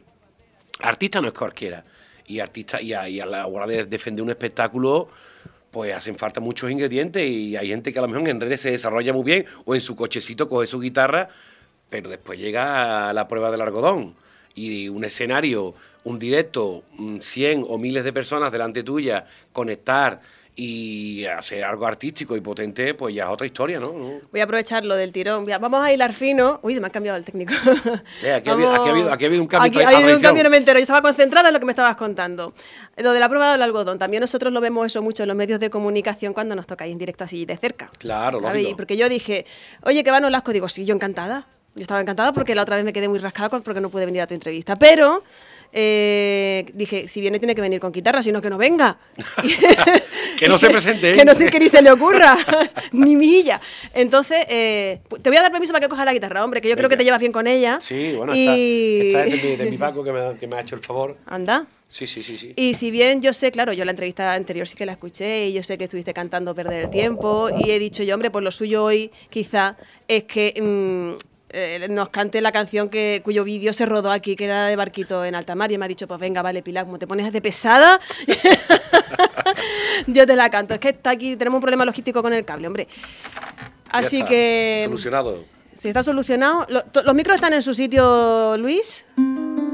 Artista 0.81 1.21
no 1.21 1.27
es 1.27 1.33
cualquiera. 1.33 1.83
Y 2.27 2.39
artista, 2.39 2.79
y 2.79 2.93
a, 2.93 3.09
y 3.09 3.19
a 3.19 3.25
la 3.25 3.47
hora 3.47 3.65
de 3.65 3.85
defender 3.85 4.21
un 4.21 4.29
espectáculo, 4.29 5.09
pues 5.71 5.95
hacen 5.95 6.15
falta 6.15 6.39
muchos 6.39 6.71
ingredientes 6.71 7.27
y 7.27 7.55
hay 7.55 7.69
gente 7.69 7.93
que 7.93 7.99
a 7.99 8.01
lo 8.01 8.07
mejor 8.07 8.27
en 8.27 8.41
redes 8.41 8.61
se 8.61 8.71
desarrolla 8.71 9.13
muy 9.13 9.23
bien 9.23 9.45
o 9.65 9.75
en 9.75 9.81
su 9.81 9.95
cochecito 9.95 10.47
coge 10.47 10.67
su 10.67 10.79
guitarra, 10.79 11.29
pero 11.89 12.09
después 12.09 12.39
llega 12.39 13.13
la 13.13 13.27
prueba 13.27 13.51
del 13.51 13.61
algodón 13.61 14.15
y 14.55 14.89
un 14.89 15.03
escenario, 15.03 15.75
un 16.03 16.19
directo, 16.19 16.83
100 17.19 17.65
o 17.67 17.77
miles 17.77 18.03
de 18.03 18.13
personas 18.13 18.51
delante 18.51 18.83
tuya, 18.83 19.25
conectar 19.53 20.21
y 20.61 21.25
hacer 21.25 21.63
algo 21.63 21.87
artístico 21.87 22.35
y 22.35 22.41
potente, 22.41 22.93
pues 22.93 23.15
ya 23.15 23.23
es 23.23 23.29
otra 23.29 23.47
historia, 23.47 23.79
¿no? 23.79 23.93
Voy 24.29 24.41
a 24.41 24.43
aprovechar 24.43 24.83
lo 24.83 24.97
del 24.97 25.13
tirón. 25.13 25.45
Vamos 25.45 25.81
a 25.81 25.93
hilar 25.93 26.11
fino. 26.11 26.59
Uy, 26.63 26.73
se 26.73 26.81
me 26.81 26.87
ha 26.87 26.89
cambiado 26.89 27.17
el 27.17 27.23
técnico. 27.23 27.53
Eh, 28.23 28.33
aquí, 28.33 28.49
ha 28.49 28.53
habido, 28.53 28.69
un 28.69 28.75
cambio. 28.75 29.13
Aquí, 29.13 29.23
ha 29.23 29.27
habido 29.97 30.15
un 30.15 30.21
cambio, 30.21 30.43
no 30.43 30.49
me 30.49 30.57
entero. 30.57 30.77
Yo 30.77 30.83
estaba 30.83 31.01
concentrada 31.01 31.47
en 31.47 31.53
lo 31.53 31.59
que 31.59 31.65
me 31.65 31.71
estabas 31.71 31.95
contando. 31.95 32.53
Lo 32.97 33.13
de 33.13 33.19
la 33.19 33.29
prueba 33.29 33.53
del 33.53 33.61
algodón. 33.61 33.97
También 33.97 34.19
nosotros 34.19 34.51
lo 34.51 34.59
vemos 34.59 34.85
eso 34.87 35.01
mucho 35.01 35.23
en 35.23 35.27
los 35.27 35.37
medios 35.37 35.61
de 35.61 35.69
comunicación 35.69 36.33
cuando 36.33 36.55
nos 36.55 36.67
tocáis 36.67 36.91
en 36.91 36.97
directo 36.97 37.23
así 37.23 37.45
de 37.45 37.55
cerca. 37.55 37.89
Claro, 37.97 38.41
Porque 38.75 38.97
yo 38.97 39.07
dije, 39.07 39.45
oye, 39.83 40.03
que 40.03 40.11
van 40.11 40.25
Olasco. 40.25 40.51
Digo, 40.51 40.67
sí, 40.67 40.83
yo 40.83 40.93
encantada. 40.93 41.47
Yo 41.75 41.83
estaba 41.83 42.01
encantada 42.01 42.33
porque 42.33 42.55
la 42.55 42.63
otra 42.63 42.75
vez 42.75 42.83
me 42.83 42.91
quedé 42.91 43.07
muy 43.07 43.19
rascada 43.19 43.61
porque 43.61 43.79
no 43.79 43.89
pude 43.89 44.05
venir 44.05 44.21
a 44.21 44.27
tu 44.27 44.33
entrevista. 44.33 44.75
Pero 44.75 45.23
eh, 45.71 46.65
dije, 46.73 47.07
si 47.07 47.21
viene 47.21 47.39
tiene 47.39 47.55
que 47.55 47.61
venir 47.61 47.79
con 47.79 47.91
guitarra, 47.91 48.21
sino 48.21 48.41
que 48.41 48.49
no 48.49 48.57
venga. 48.57 48.97
que 50.37 50.47
no 50.47 50.57
se 50.57 50.69
presente. 50.71 51.13
que 51.13 51.25
no 51.25 51.33
sé 51.33 51.49
que 51.49 51.59
ni 51.59 51.69
se 51.69 51.81
le 51.81 51.91
ocurra, 51.91 52.37
ni 52.91 53.15
milla. 53.15 53.61
Entonces, 53.93 54.45
eh, 54.49 55.01
te 55.21 55.29
voy 55.29 55.37
a 55.37 55.41
dar 55.41 55.51
permiso 55.51 55.73
para 55.73 55.85
que 55.85 55.89
coja 55.89 56.05
la 56.05 56.13
guitarra, 56.13 56.43
hombre, 56.43 56.61
que 56.61 56.69
yo 56.69 56.75
creo 56.75 56.89
que 56.89 56.97
te 56.97 57.03
llevas 57.03 57.19
bien 57.19 57.31
con 57.31 57.47
ella. 57.47 57.79
Sí, 57.81 58.13
bueno, 58.15 58.33
esta, 58.33 59.25
es 59.25 59.57
de 59.59 59.69
mi, 59.69 59.77
Paco 59.77 60.03
que 60.03 60.11
me, 60.11 60.37
que 60.37 60.47
me 60.47 60.57
ha 60.57 60.61
hecho 60.61 60.75
el 60.75 60.81
favor. 60.81 61.17
Anda. 61.25 61.67
Sí, 61.87 62.05
sí, 62.05 62.21
sí, 62.21 62.37
sí. 62.37 62.53
Y 62.55 62.75
si 62.75 62.91
bien 62.91 63.19
yo 63.21 63.33
sé, 63.33 63.51
claro, 63.51 63.73
yo 63.73 63.83
la 63.83 63.91
entrevista 63.91 64.33
anterior 64.33 64.67
sí 64.67 64.75
que 64.75 64.85
la 64.85 64.91
escuché 64.91 65.47
y 65.47 65.53
yo 65.53 65.63
sé 65.63 65.77
que 65.77 65.85
estuviste 65.85 66.13
cantando 66.13 66.53
Perder 66.53 66.85
el 66.85 66.89
Tiempo 66.91 67.49
y 67.49 67.71
he 67.71 67.79
dicho 67.79 68.03
yo, 68.03 68.13
hombre, 68.13 68.29
pues 68.29 68.43
lo 68.43 68.51
suyo 68.51 68.83
hoy 68.83 69.11
quizá 69.31 69.75
es 70.07 70.25
que 70.25 70.53
mm, 70.61 71.17
eh, 71.49 71.87
nos 71.89 72.09
cante 72.09 72.41
la 72.41 72.51
canción 72.51 72.89
que 72.89 73.21
cuyo 73.23 73.43
vídeo 73.43 73.73
se 73.73 73.85
rodó 73.85 74.11
aquí, 74.11 74.35
que 74.35 74.45
era 74.45 74.67
de 74.67 74.75
Barquito 74.75 75.25
en 75.25 75.35
alta 75.35 75.55
mar, 75.55 75.71
y 75.71 75.77
me 75.77 75.85
ha 75.85 75.87
dicho, 75.87 76.07
pues 76.07 76.19
venga, 76.19 76.41
vale, 76.41 76.61
Pilar, 76.61 76.85
como 76.85 76.99
te 76.99 77.07
pones 77.07 77.31
de 77.31 77.41
pesada, 77.41 77.99
yo 80.07 80.25
te 80.25 80.35
la 80.35 80.49
canto. 80.49 80.73
Es 80.73 80.79
que 80.79 80.89
está 80.89 81.11
aquí, 81.11 81.35
tenemos 81.35 81.57
un 81.57 81.61
problema 81.61 81.85
logístico 81.85 82.21
con 82.21 82.33
el 82.33 82.45
cable, 82.45 82.67
hombre. 82.67 82.87
Así 83.91 84.23
que... 84.23 84.83
Solucionado. 84.85 85.43
Si 85.73 85.87
está 85.87 86.03
solucionado. 86.03 86.67
¿Los 86.69 87.15
micros 87.15 87.35
están 87.35 87.53
en 87.53 87.61
su 87.61 87.73
sitio, 87.73 88.57
Luis? 88.57 89.07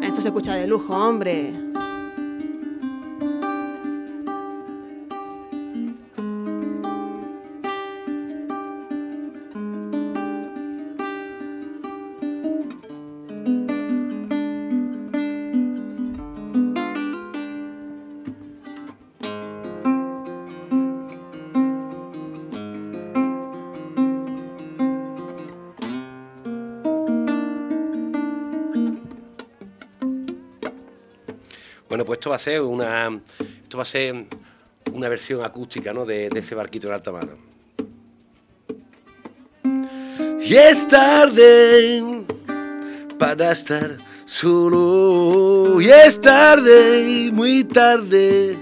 Esto 0.04 0.22
se 0.22 0.28
escucha 0.28 0.54
de 0.54 0.68
lujo, 0.68 0.96
hombre. 0.96 1.52
Va 32.36 32.38
a 32.38 32.40
ser 32.40 32.62
una, 32.62 33.22
esto 33.64 33.78
va 33.78 33.84
a 33.84 33.86
ser 33.86 34.26
una 34.92 35.08
versión 35.08 35.42
acústica 35.42 35.94
¿no? 35.94 36.06
de, 36.06 36.28
ese 36.36 36.54
barquito 36.54 36.88
en 36.88 36.94
alta 36.94 37.14
mar. 37.14 37.30
Y 40.42 40.54
es 40.54 40.86
tarde 40.86 42.26
para 43.18 43.54
estar 43.54 43.96
solo. 44.26 45.80
Y 45.80 45.90
es 45.90 46.20
tarde, 46.20 47.30
muy 47.32 47.64
tarde 47.64 48.58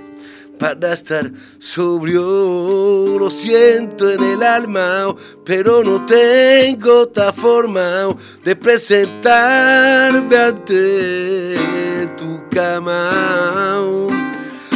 para 0.59 0.93
estar 0.93 1.31
sobrio. 1.57 3.17
Lo 3.17 3.31
siento 3.31 4.11
en 4.11 4.21
el 4.23 4.43
alma, 4.43 5.15
pero 5.43 5.83
no 5.83 6.05
tengo 6.05 6.99
otra 7.01 7.33
forma 7.33 8.15
de 8.43 8.55
presentarme 8.55 10.37
ante 10.37 11.55
tu 12.15 12.32
cama. 12.53 13.09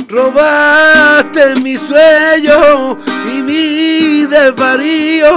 Robaste 0.10 1.56
mi 1.62 1.78
sueño 1.78 2.98
y 3.26 3.42
mi 3.42 4.26
desvarío. 4.26 5.30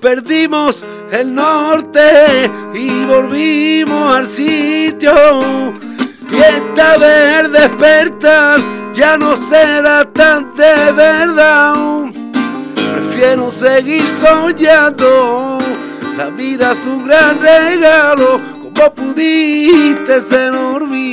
Perdimos 0.00 0.84
el 1.10 1.34
norte 1.34 2.50
y 2.74 3.04
volvimos 3.04 4.16
al 4.16 4.26
sitio. 4.26 5.14
Y 6.30 6.36
esta 6.36 6.98
vez 6.98 7.50
despertar 7.50 8.60
ya 8.92 9.16
no 9.16 9.36
será 9.36 10.06
tan 10.06 10.54
de 10.54 10.92
verdad. 10.92 12.04
Prefiero 12.94 13.50
seguir 13.50 14.08
soñando. 14.08 15.58
La 16.16 16.30
vida 16.30 16.72
es 16.72 16.84
un 16.84 17.06
gran 17.06 17.40
regalo. 17.40 18.40
Como 18.62 18.94
pudiste 18.94 20.20
ser 20.20 20.52
mío? 20.82 21.07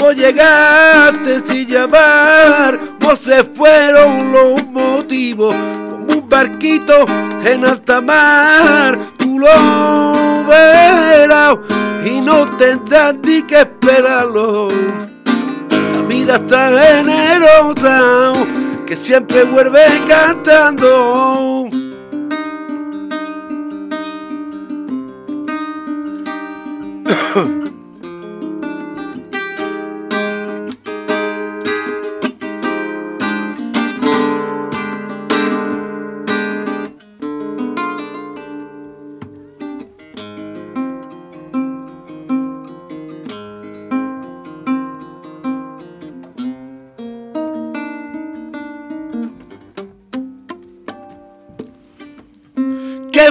No 0.00 0.12
llegaste 0.12 1.40
sin 1.40 1.66
llamar. 1.66 2.78
No 3.00 3.14
se 3.14 3.44
fueron 3.44 4.32
los 4.32 4.66
motivos. 4.66 5.54
Como 5.90 6.20
un 6.20 6.28
barquito 6.28 7.04
en 7.44 7.64
alta 7.64 8.00
mar. 8.00 8.98
Tú 9.18 9.38
lo 9.38 10.44
verás 10.46 11.58
y 12.04 12.20
no 12.20 12.46
tendrás 12.56 13.14
ni 13.22 13.42
que 13.42 13.60
esperarlo 13.60 14.68
vida 16.10 16.38
tan 16.46 16.76
generosa 16.76 18.32
que 18.84 18.96
siempre 18.96 19.44
vuelve 19.44 19.84
cantando. 20.08 21.68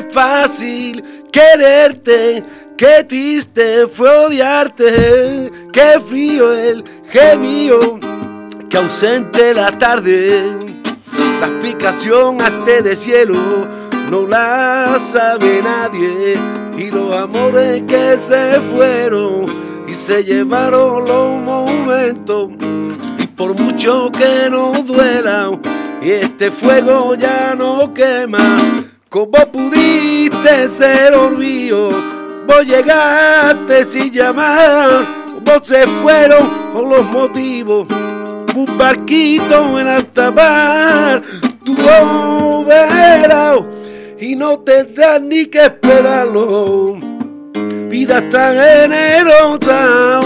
fácil 0.09 1.03
quererte, 1.31 2.43
qué 2.77 3.03
triste 3.07 3.87
fue 3.87 4.09
odiarte, 4.09 5.51
qué 5.71 5.99
frío 5.99 6.53
el 6.53 6.83
gemío, 7.09 7.99
que 8.69 8.77
ausente 8.77 9.53
la 9.53 9.71
tarde, 9.71 10.57
la 11.41 11.47
explicación 11.47 12.41
hasta 12.41 12.81
de 12.81 12.95
cielo 12.95 13.67
no 14.09 14.25
la 14.25 14.97
sabe 14.99 15.61
nadie 15.61 16.35
y 16.77 16.89
los 16.89 17.13
amores 17.15 17.83
que 17.83 18.17
se 18.17 18.59
fueron 18.73 19.45
y 19.87 19.93
se 19.93 20.23
llevaron 20.23 21.05
los 21.05 21.41
momentos 21.41 22.49
y 23.19 23.27
por 23.27 23.59
mucho 23.59 24.11
que 24.11 24.49
nos 24.49 24.85
duela 24.85 25.51
y 26.01 26.11
este 26.11 26.49
fuego 26.49 27.15
ya 27.15 27.55
no 27.55 27.93
quema 27.93 28.57
¿Cómo 29.09 29.51
pudiste 29.51 30.69
ser 30.69 31.15
olvido? 31.15 31.89
Vos 32.45 32.63
llegaste 32.63 33.83
sin 33.83 34.11
llamar. 34.11 34.87
¿Cómo 35.43 35.63
se 35.63 35.87
fueron 35.87 36.47
con 36.71 36.89
los 36.89 37.03
motivos? 37.07 37.87
Un 38.55 38.77
barquito 38.77 39.79
en 39.79 39.87
alta 39.87 40.29
mar. 40.29 41.23
Tu 41.65 41.75
verás 42.67 43.61
y 44.19 44.35
no 44.35 44.59
tendrás 44.59 45.19
ni 45.23 45.47
que 45.47 45.63
esperarlo. 45.65 46.99
Vida 47.89 48.29
tan 48.29 48.57
generosa 48.57 50.19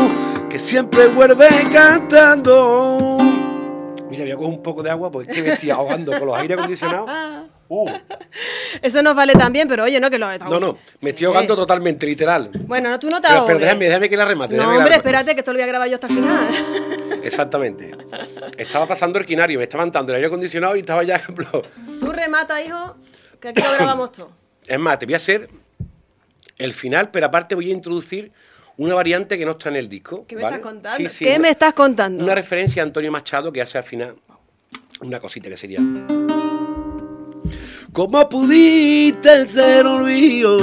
que 0.50 0.60
siempre 0.60 1.08
vuelve 1.08 1.48
cantando. 1.72 3.18
Mira, 4.10 4.24
voy 4.24 4.32
a 4.32 4.36
coger 4.36 4.50
un 4.50 4.62
poco 4.62 4.84
de 4.84 4.90
agua 4.90 5.10
porque 5.10 5.54
estoy 5.54 5.70
ahogando 5.70 6.12
con 6.20 6.28
los 6.28 6.38
aire 6.38 6.56
acondicionados. 6.56 7.10
Uh. 7.74 7.90
Eso 8.84 9.02
nos 9.02 9.16
vale 9.16 9.34
también, 9.34 9.68
pero 9.68 9.84
oye, 9.84 10.00
no 10.00 10.10
que 10.12 10.20
lo 10.20 10.38
No, 10.38 10.60
no, 10.60 10.78
me 11.02 11.10
estoy 11.10 11.26
ahogando 11.26 11.56
totalmente, 11.56 12.06
literal. 12.06 12.52
Bueno, 12.68 12.90
no, 12.90 13.00
tú 13.00 13.10
no 13.10 13.20
te 13.20 13.28
ahogues. 13.28 13.48
Pero, 13.48 13.60
déjame, 13.60 13.86
déjame, 13.86 14.10
que 14.10 14.18
la 14.18 14.26
remate. 14.26 14.56
No, 14.56 14.70
hombre, 14.70 14.96
espérate, 14.96 15.34
que 15.34 15.40
esto 15.40 15.52
lo 15.52 15.58
voy 15.58 15.64
a 15.64 15.68
grabar 15.68 15.88
yo 15.88 15.96
hasta 15.96 16.08
el 16.08 16.14
final. 16.14 16.48
Exactamente. 17.24 17.92
Estaba 18.58 18.86
pasando 18.86 19.18
el 19.18 19.26
quinario, 19.26 19.58
me 19.58 19.64
estaba 19.64 19.84
entrando 19.84 20.12
el 20.12 20.18
aire 20.18 20.28
acondicionado 20.28 20.76
y 20.76 20.80
estaba 20.80 21.04
ya, 21.04 21.16
ejemplo. 21.18 21.64
Tú 22.00 22.12
remata, 22.12 22.62
hijo, 22.62 22.96
que 23.40 23.50
aquí 23.50 23.62
lo 23.62 23.72
grabamos 23.74 24.12
todo. 24.12 24.32
Es 24.66 24.80
más, 24.80 24.98
te 24.98 25.06
voy 25.06 25.16
a 25.16 25.18
hacer 25.18 25.50
el 26.58 26.74
final, 26.74 27.12
pero 27.12 27.26
aparte 27.26 27.54
voy 27.54 27.70
a 27.70 27.74
introducir 27.74 28.32
una 28.78 28.96
variante 28.96 29.38
que 29.38 29.44
no 29.44 29.52
está 29.52 29.68
en 29.68 29.76
el 29.76 29.90
disco. 29.90 30.26
¿Qué 30.26 30.38
me 30.38 30.44
estás 30.44 30.60
contando? 30.60 31.10
¿Qué 31.20 31.40
me 31.40 31.50
estás 31.50 31.74
contando? 31.74 32.24
Una 32.24 32.34
referencia 32.34 32.82
a 32.82 32.86
Antonio 32.86 33.12
Machado 33.12 33.52
que 33.52 33.62
hace 33.62 33.78
al 33.78 33.84
final 33.84 34.16
una 35.02 35.20
cosita 35.20 35.50
que 35.50 35.58
sería. 35.58 35.80
¿Cómo 37.94 38.28
pudiste 38.28 39.48
ser 39.48 39.86
un 39.86 40.04
río? 40.04 40.58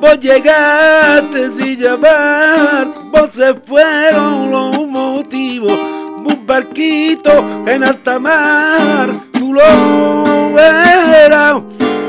Vos 0.00 0.18
llegaste 0.18 1.50
sin 1.50 1.78
llamar, 1.78 2.90
vos 3.12 3.28
se 3.32 3.52
fueron 3.52 4.50
los 4.50 4.88
motivos. 4.88 5.78
Un 6.24 6.46
barquito 6.46 7.44
en 7.66 7.84
alta 7.84 8.18
mar, 8.18 9.10
tú 9.30 9.52
lo 9.52 10.54
verás 10.54 11.60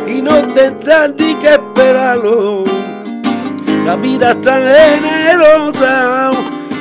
y 0.08 0.22
no 0.22 0.42
tendrás 0.54 1.10
ni 1.20 1.36
que 1.36 1.50
esperarlo. 1.50 2.63
La 3.86 3.98
vida 3.98 4.32
es 4.32 4.42
tan 4.42 4.63
generosa 4.63 6.32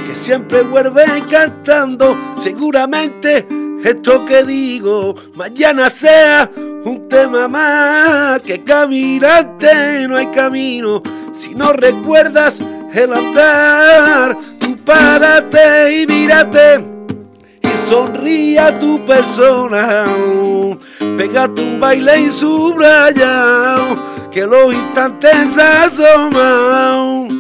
que 0.07 0.15
siempre 0.15 0.63
vuelve 0.63 1.07
cantando. 1.29 2.17
Seguramente 2.37 3.49
esto 3.85 4.25
que 4.25 4.45
digo 4.45 5.15
mañana 5.35 5.89
sea 5.91 6.51
un 6.85 7.09
tema 7.09 7.49
más 7.49 8.43
que 8.43 8.63
caminante 8.65 10.07
no 10.09 10.17
hay 10.17 10.27
camino. 10.29 11.03
Si 11.33 11.55
no 11.55 11.73
recuerdas 11.73 12.61
el 12.93 13.13
andar, 13.13 14.37
tú 14.59 14.77
párate 14.79 16.03
y 16.03 16.07
mírate 16.07 16.85
y 17.63 17.77
sonríe 17.77 18.59
a 18.59 18.79
tu 18.79 19.05
persona. 19.05 20.05
Pégate 21.17 21.63
un 21.63 21.81
baile 21.81 22.21
y 22.23 22.31
subrayado 22.31 24.29
que 24.31 24.47
los 24.47 24.75
instantes 24.75 25.59
asoman. 25.59 27.40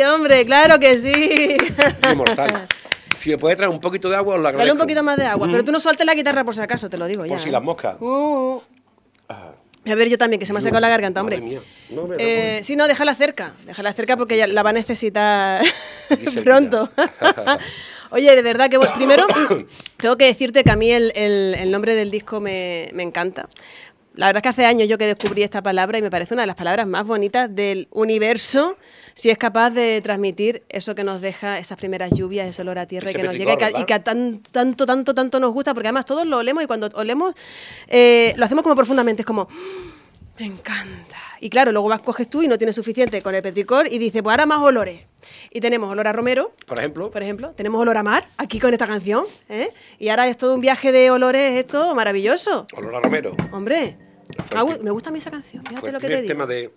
Sí, 0.00 0.06
hombre, 0.08 0.44
claro 0.44 0.78
que 0.78 0.96
sí. 0.98 1.56
Inmortal. 2.12 2.66
Si 3.16 3.30
me 3.30 3.38
puede 3.38 3.56
traer 3.56 3.70
un 3.70 3.80
poquito 3.80 4.08
de 4.08 4.16
agua, 4.16 4.36
os 4.36 4.40
lo 4.40 4.48
agradezco. 4.48 4.60
Dale 4.66 4.72
un 4.72 4.78
poquito 4.78 5.02
más 5.02 5.16
de 5.18 5.26
agua, 5.26 5.46
pero 5.50 5.62
tú 5.64 5.72
no 5.72 5.80
sueltes 5.80 6.06
la 6.06 6.14
guitarra 6.14 6.42
por 6.44 6.54
si 6.54 6.62
acaso, 6.62 6.88
te 6.88 6.96
lo 6.96 7.06
digo 7.06 7.24
ya. 7.26 7.30
Por 7.34 7.38
si 7.40 7.50
las 7.50 7.62
moscas. 7.62 7.96
Uh. 8.00 8.60
Ah, 9.28 9.52
A 9.86 9.94
ver, 9.94 10.08
yo 10.08 10.16
también, 10.18 10.40
que 10.40 10.46
se 10.46 10.52
me 10.52 10.58
ha 10.58 10.62
secado 10.62 10.80
la 10.80 10.88
garganta, 10.88 11.20
hombre. 11.20 11.36
madre 11.38 11.50
mía. 11.50 11.60
No, 11.90 12.06
me 12.06 12.16
Eh, 12.18 12.60
sí, 12.62 12.76
no, 12.76 12.88
déjala 12.88 13.14
cerca, 13.14 13.52
déjala 13.66 13.92
cerca 13.92 14.16
porque 14.16 14.36
ya 14.38 14.46
la 14.46 14.62
va 14.62 14.70
a 14.70 14.72
necesitar 14.72 15.62
pronto. 16.44 16.90
Oye, 18.10 18.34
de 18.34 18.42
verdad 18.42 18.68
que 18.70 18.76
bueno, 18.78 18.92
primero 18.96 19.26
tengo 19.98 20.16
que 20.16 20.24
decirte 20.24 20.64
que 20.64 20.70
a 20.70 20.76
mí 20.76 20.90
el, 20.90 21.12
el- 21.14 21.54
el 21.58 21.70
nombre 21.70 21.94
del 21.94 22.10
disco 22.10 22.40
me, 22.40 22.88
me 22.94 23.02
encanta. 23.02 23.48
La 24.14 24.26
verdad 24.26 24.38
es 24.38 24.42
que 24.42 24.48
hace 24.48 24.66
años 24.66 24.88
yo 24.88 24.98
que 24.98 25.06
descubrí 25.06 25.42
esta 25.44 25.62
palabra 25.62 25.98
y 25.98 26.02
me 26.02 26.10
parece 26.10 26.34
una 26.34 26.42
de 26.42 26.48
las 26.48 26.56
palabras 26.56 26.86
más 26.86 27.06
bonitas 27.06 27.54
del 27.54 27.86
universo 27.92 28.76
si 29.14 29.30
es 29.30 29.38
capaz 29.38 29.70
de 29.70 30.00
transmitir 30.00 30.62
eso 30.68 30.94
que 30.94 31.04
nos 31.04 31.20
deja 31.20 31.58
esas 31.58 31.78
primeras 31.78 32.10
lluvias, 32.12 32.48
ese 32.48 32.62
olor 32.62 32.78
a 32.78 32.86
tierra 32.86 33.12
que 33.12 33.22
nos 33.22 33.34
llega 33.34 33.54
y 33.78 33.84
que, 33.84 33.94
a 33.94 34.02
tan- 34.02 34.40
tanto, 34.42 34.86
tanto, 34.86 35.14
tanto 35.14 35.40
nos 35.40 35.52
gusta 35.52 35.74
porque 35.74 35.88
además 35.88 36.06
todos 36.06 36.26
lo 36.26 36.38
olemos 36.38 36.62
y 36.62 36.66
cuando 36.66 36.88
olemos 36.94 37.34
eh, 37.88 38.34
lo 38.36 38.44
hacemos 38.44 38.62
como 38.62 38.74
profundamente, 38.74 39.22
es 39.22 39.26
como... 39.26 39.48
Me 40.38 40.46
encanta. 40.46 41.18
Y 41.40 41.50
claro, 41.50 41.70
luego 41.70 41.88
vas, 41.88 42.00
coges 42.00 42.30
tú 42.30 42.42
y 42.42 42.48
no 42.48 42.56
tienes 42.56 42.74
suficiente 42.74 43.20
con 43.20 43.34
el 43.34 43.42
petricor 43.42 43.86
y 43.92 43.98
dices, 43.98 44.22
pues 44.22 44.32
ahora 44.32 44.46
más 44.46 44.60
olores. 44.62 45.02
Y 45.50 45.60
tenemos 45.60 45.90
olor 45.90 46.08
a 46.08 46.14
romero, 46.14 46.50
Por 46.66 46.78
ejemplo, 46.78 47.10
por 47.10 47.22
ejemplo, 47.22 47.50
tenemos 47.50 47.78
olor 47.78 47.98
a 47.98 48.02
mar 48.02 48.26
aquí 48.38 48.58
con 48.58 48.72
esta 48.72 48.86
canción, 48.86 49.26
¿eh? 49.50 49.68
Y 49.98 50.08
ahora 50.08 50.28
es 50.28 50.38
todo 50.38 50.54
un 50.54 50.62
viaje 50.62 50.92
de 50.92 51.10
olores, 51.10 51.58
esto 51.58 51.94
maravilloso. 51.94 52.66
Olor 52.74 52.94
a 52.96 53.00
Romero. 53.00 53.36
Hombre, 53.52 53.98
ah, 54.54 54.64
me 54.82 54.90
gusta 54.90 55.10
a 55.10 55.12
mí 55.12 55.18
esa 55.18 55.30
canción, 55.30 55.62
fíjate 55.66 55.92
lo 55.92 56.00
que 56.00 56.06
te 56.06 56.22
digo. 56.22 56.28
tema 56.28 56.46
de 56.46 56.72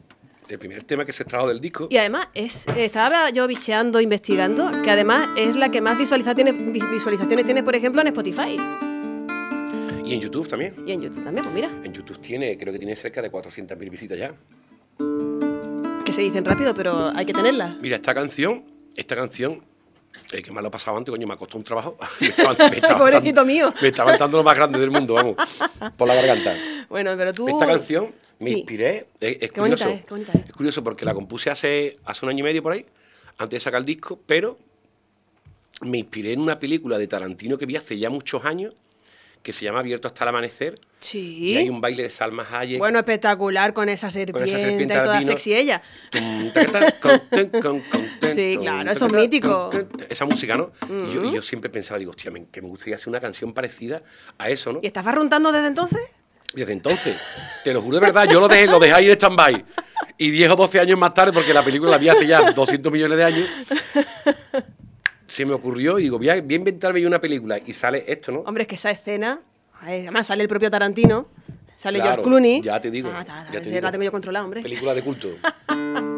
el 0.49 0.59
primer 0.59 0.83
tema 0.83 1.05
que 1.05 1.11
se 1.13 1.23
extrajo 1.23 1.47
del 1.47 1.59
disco. 1.61 1.87
Y 1.89 1.97
además, 1.97 2.27
es, 2.33 2.65
estaba 2.75 3.29
yo 3.29 3.47
bicheando, 3.47 3.99
investigando, 4.01 4.69
que 4.83 4.91
además 4.91 5.29
es 5.37 5.55
la 5.55 5.69
que 5.69 5.81
más 5.81 5.97
visualizaciones, 5.97 6.55
vis- 6.71 6.89
visualizaciones 6.91 7.45
tiene, 7.45 7.63
por 7.63 7.75
ejemplo, 7.75 8.01
en 8.01 8.07
Spotify. 8.07 8.57
Y 10.05 10.13
en 10.15 10.19
YouTube 10.21 10.47
también. 10.47 10.75
Y 10.85 10.91
en 10.91 11.01
YouTube 11.01 11.23
también, 11.23 11.43
pues 11.45 11.55
mira, 11.55 11.69
En 11.83 11.93
YouTube 11.93 12.19
tiene, 12.19 12.57
creo 12.57 12.73
que 12.73 12.79
tiene 12.79 12.95
cerca 12.95 13.21
de 13.21 13.31
400.000 13.31 13.89
visitas 13.89 14.17
ya. 14.17 14.33
que 16.05 16.11
se 16.11 16.21
dicen 16.21 16.43
rápido, 16.45 16.73
pero 16.75 17.11
hay 17.15 17.25
que 17.25 17.33
tenerlas. 17.33 17.77
Mira, 17.81 17.95
esta 17.95 18.13
canción, 18.13 18.65
esta 18.95 19.15
canción, 19.15 19.63
eh, 20.31 20.41
que 20.43 20.51
me 20.51 20.61
lo 20.61 20.67
ha 20.67 20.71
pasado 20.71 20.97
antes, 20.97 21.09
coño, 21.11 21.25
me 21.25 21.33
ha 21.33 21.37
costado 21.37 21.57
un 21.59 21.63
trabajo. 21.63 21.97
me 22.19 22.29
Pobrecito 22.97 23.35
dando- 23.37 23.45
mío. 23.45 23.73
Me 23.81 23.87
estaba 23.87 24.11
entrando 24.11 24.37
lo 24.37 24.43
más 24.43 24.55
grande 24.57 24.77
del 24.79 24.91
mundo, 24.91 25.13
vamos, 25.13 25.35
por 25.97 26.07
la 26.07 26.15
garganta. 26.15 26.53
Bueno, 26.89 27.11
pero 27.17 27.33
tú... 27.33 27.47
Esta 27.47 27.65
canción 27.65 28.11
me 28.39 28.47
Sí. 28.47 28.53
inspiré, 28.57 29.07
es, 29.19 29.37
es 29.41 29.51
Qué 29.51 29.59
bonita 29.61 29.85
curioso. 29.85 29.89
es, 29.89 30.05
qué 30.05 30.09
bonita 30.13 30.31
es. 30.33 30.45
Es 30.49 30.53
curioso 30.53 30.83
porque 30.83 31.05
la 31.05 31.13
compuse 31.13 31.49
hace, 31.49 31.97
hace 32.05 32.25
un 32.25 32.29
año 32.29 32.39
y 32.39 32.43
medio 32.43 32.61
por 32.63 32.73
ahí, 32.73 32.85
antes 33.37 33.57
de 33.57 33.63
sacar 33.63 33.79
el 33.79 33.85
disco, 33.85 34.19
pero 34.25 34.57
me 35.81 35.97
inspiré 35.97 36.33
en 36.33 36.39
una 36.41 36.59
película 36.59 36.97
de 36.97 37.07
Tarantino 37.07 37.57
que 37.57 37.65
vi 37.65 37.75
hace 37.75 37.97
ya 37.97 38.09
muchos 38.09 38.45
años, 38.45 38.73
que 39.41 39.51
se 39.51 39.65
llama 39.65 39.79
Abierto 39.79 40.07
hasta 40.07 40.23
el 40.23 40.29
amanecer, 40.29 40.75
y 41.11 41.55
hay 41.57 41.63
Sí. 41.65 41.69
un 41.69 41.81
baile 41.81 42.03
de 42.03 42.09
Salma 42.09 42.47
Hayek. 42.49 42.79
Bueno, 42.79 42.99
espectacular 42.99 43.73
con 43.73 43.89
esa 43.89 44.09
serpiente, 44.09 44.49
serpiente 44.57 44.93
y 44.95 45.01
toda 45.01 45.21
sexy 45.21 45.53
ella. 45.53 45.81
Sí, 48.33 48.57
claro, 48.59 48.91
eso 48.91 49.05
es 49.07 49.13
mítico. 49.13 49.69
Esa 50.09 50.25
música, 50.25 50.55
¿no? 50.55 50.71
y, 50.89 51.13
yo, 51.13 51.25
y 51.25 51.33
yo 51.33 51.41
siempre 51.41 51.69
pensaba, 51.69 51.99
digo, 51.99 52.11
hostia, 52.11 52.31
me- 52.31 52.45
que 52.47 52.61
me 52.61 52.67
gustaría 52.69 52.95
hacer 52.95 53.09
una 53.09 53.19
canción 53.19 53.53
parecida 53.53 54.01
a 54.37 54.49
eso, 54.49 54.71
¿no? 54.73 54.79
¿Y 54.81 54.87
estás 54.87 55.03
farruntando 55.03 55.51
desde 55.51 55.67
entonces? 55.67 56.01
Desde 56.53 56.71
entonces, 56.73 57.15
te 57.63 57.73
lo 57.73 57.81
juro 57.81 57.95
de 57.99 58.01
verdad, 58.01 58.27
yo 58.29 58.39
lo 58.39 58.47
dejé, 58.47 58.67
lo 58.67 58.79
dejé 58.79 58.93
ahí 58.93 59.05
en 59.05 59.11
stand-by. 59.13 59.65
Y 60.17 60.29
10 60.29 60.51
o 60.51 60.55
12 60.55 60.79
años 60.81 60.99
más 60.99 61.13
tarde, 61.13 61.31
porque 61.33 61.53
la 61.53 61.63
película 61.63 61.89
la 61.91 61.97
vi 61.97 62.09
hace 62.09 62.27
ya 62.27 62.51
200 62.51 62.91
millones 62.91 63.17
de 63.17 63.23
años, 63.23 63.49
se 65.25 65.45
me 65.45 65.53
ocurrió 65.53 65.97
y 65.97 66.03
digo, 66.03 66.17
voy 66.19 66.29
a, 66.29 66.39
voy 66.41 66.53
a 66.53 66.57
inventarme 66.57 67.01
yo 67.01 67.07
una 67.07 67.19
película. 67.19 67.57
Y 67.65 67.73
sale 67.73 68.03
esto, 68.07 68.31
¿no? 68.31 68.39
Hombre, 68.41 68.63
es 68.63 68.67
que 68.67 68.75
esa 68.75 68.91
escena, 68.91 69.39
ay, 69.81 70.01
además 70.01 70.27
sale 70.27 70.43
el 70.43 70.49
propio 70.49 70.69
Tarantino, 70.69 71.27
sale 71.75 71.97
Claro, 71.99 72.13
George 72.15 72.29
Clooney. 72.29 72.61
ya 72.61 72.79
te 72.79 72.91
digo, 72.91 73.09
Ah, 73.11 73.23
ta, 73.25 73.45
ta, 73.47 73.53
ya 73.53 73.59
te 73.61 73.69
digo. 73.69 73.81
la 73.81 73.91
tengo 73.91 74.03
yo 74.03 74.11
controlada, 74.11 74.45
hombre. 74.45 74.61
Película 74.61 74.93
de 74.93 75.01
culto. 75.01 75.29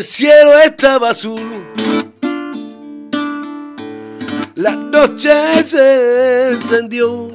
el 0.00 0.04
cielo 0.04 0.58
estaba 0.64 1.10
azul. 1.10 1.62
La 4.54 4.74
noche 4.74 5.30
se 5.62 6.52
encendió. 6.52 7.32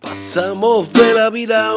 Pasamos 0.00 0.92
de 0.92 1.14
la 1.14 1.30
vida 1.30 1.72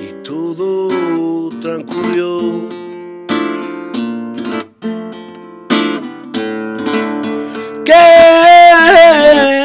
y 0.00 0.24
todo 0.24 1.48
transcurrió. 1.60 2.40
¿Qué 7.84 8.06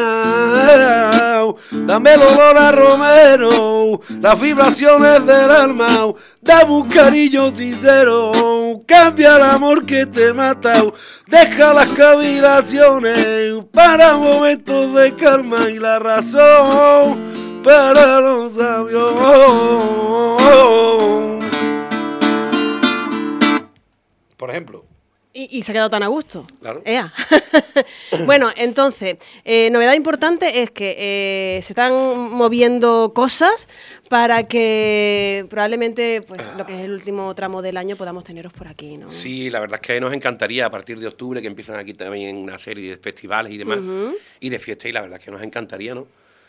Dame 1.70 2.14
el 2.14 2.22
olor 2.22 2.58
a 2.58 2.70
Romero, 2.70 4.00
las 4.20 4.40
vibraciones 4.40 5.26
del 5.26 5.50
alma. 5.50 6.12
Dame 6.42 6.70
un 6.70 6.88
cariño 6.88 7.50
sincero, 7.50 8.30
cambia 8.86 9.36
el 9.36 9.42
amor 9.42 9.84
que 9.84 10.06
te 10.06 10.32
mata. 10.32 10.80
Deja 11.26 11.74
las 11.74 11.88
cavilaciones 11.88 13.64
para 13.72 14.16
momentos 14.16 14.94
de 14.94 15.14
calma 15.16 15.68
y 15.68 15.80
la 15.80 15.98
razón 15.98 17.45
para 17.66 18.20
los 18.20 18.52
sabios. 18.52 19.12
Por 24.36 24.50
ejemplo, 24.50 24.84
Y, 25.34 25.58
y 25.58 25.62
se 25.62 25.72
ha 25.72 25.74
quedado 25.74 25.90
tan 25.90 26.04
a 26.04 26.06
gusto. 26.06 26.46
Claro. 26.60 26.80
Ea. 26.84 27.12
bueno, 28.24 28.50
entonces, 28.56 29.16
eh, 29.44 29.68
novedad 29.70 29.94
importante 29.94 30.62
es 30.62 30.70
que 30.70 30.94
eh, 30.96 31.62
se 31.62 31.72
están 31.72 31.92
moviendo 32.30 33.12
cosas 33.12 33.68
para 34.08 34.44
que 34.44 35.44
probablemente 35.50 36.22
pues, 36.22 36.40
lo 36.56 36.64
que 36.64 36.74
es 36.78 36.84
el 36.84 36.92
último 36.92 37.34
tramo 37.34 37.62
del 37.62 37.78
año 37.78 37.96
podamos 37.96 38.22
teneros 38.22 38.52
por 38.52 38.68
aquí, 38.68 38.96
¿no? 38.96 39.10
Sí, 39.10 39.50
la 39.50 39.58
verdad 39.58 39.80
es 39.82 39.86
que 39.86 40.00
nos 40.00 40.14
encantaría 40.14 40.66
a 40.66 40.70
partir 40.70 41.00
de 41.00 41.08
octubre 41.08 41.42
que 41.42 41.48
empiezan 41.48 41.76
aquí 41.76 41.92
también 41.94 42.36
una 42.36 42.58
serie 42.58 42.90
de 42.90 42.96
festivales 42.96 43.52
y 43.52 43.58
demás 43.58 43.80
y 44.38 44.48
de 44.50 44.58
fiestas 44.60 44.88
y 44.88 44.92
la 44.92 45.00
verdad 45.00 45.18
es 45.18 45.24
que 45.24 45.32
nos 45.32 45.42
encantaría, 45.42 45.94
¿no? 45.96 46.06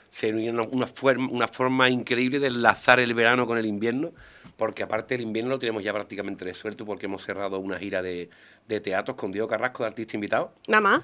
Sería 0.10 0.52
una, 0.52 0.64
una, 0.72 0.88
forma, 0.88 1.30
una 1.32 1.48
forma 1.48 1.90
increíble 1.90 2.40
de 2.40 2.48
enlazar 2.48 3.00
el 3.00 3.14
verano 3.14 3.46
con 3.46 3.58
el 3.58 3.66
invierno, 3.66 4.12
porque 4.56 4.84
aparte 4.84 5.16
el 5.16 5.22
invierno 5.22 5.52
lo 5.52 5.60
tenemos 5.60 5.84
ya 5.84 5.94
prácticamente 5.94 6.46
resuelto 6.46 6.86
porque 6.86 7.06
hemos 7.06 7.24
cerrado 7.24 7.60
una 7.60 7.78
gira 7.78 8.02
de, 8.02 8.30
de 8.68 8.80
teatros 8.80 9.18
con 9.18 9.32
Diego 9.32 9.48
Carrasco 9.48 9.84
de 9.84 9.90
artista 9.90 10.16
invitado. 10.16 10.54
Nada 10.68 10.82
más, 10.82 11.02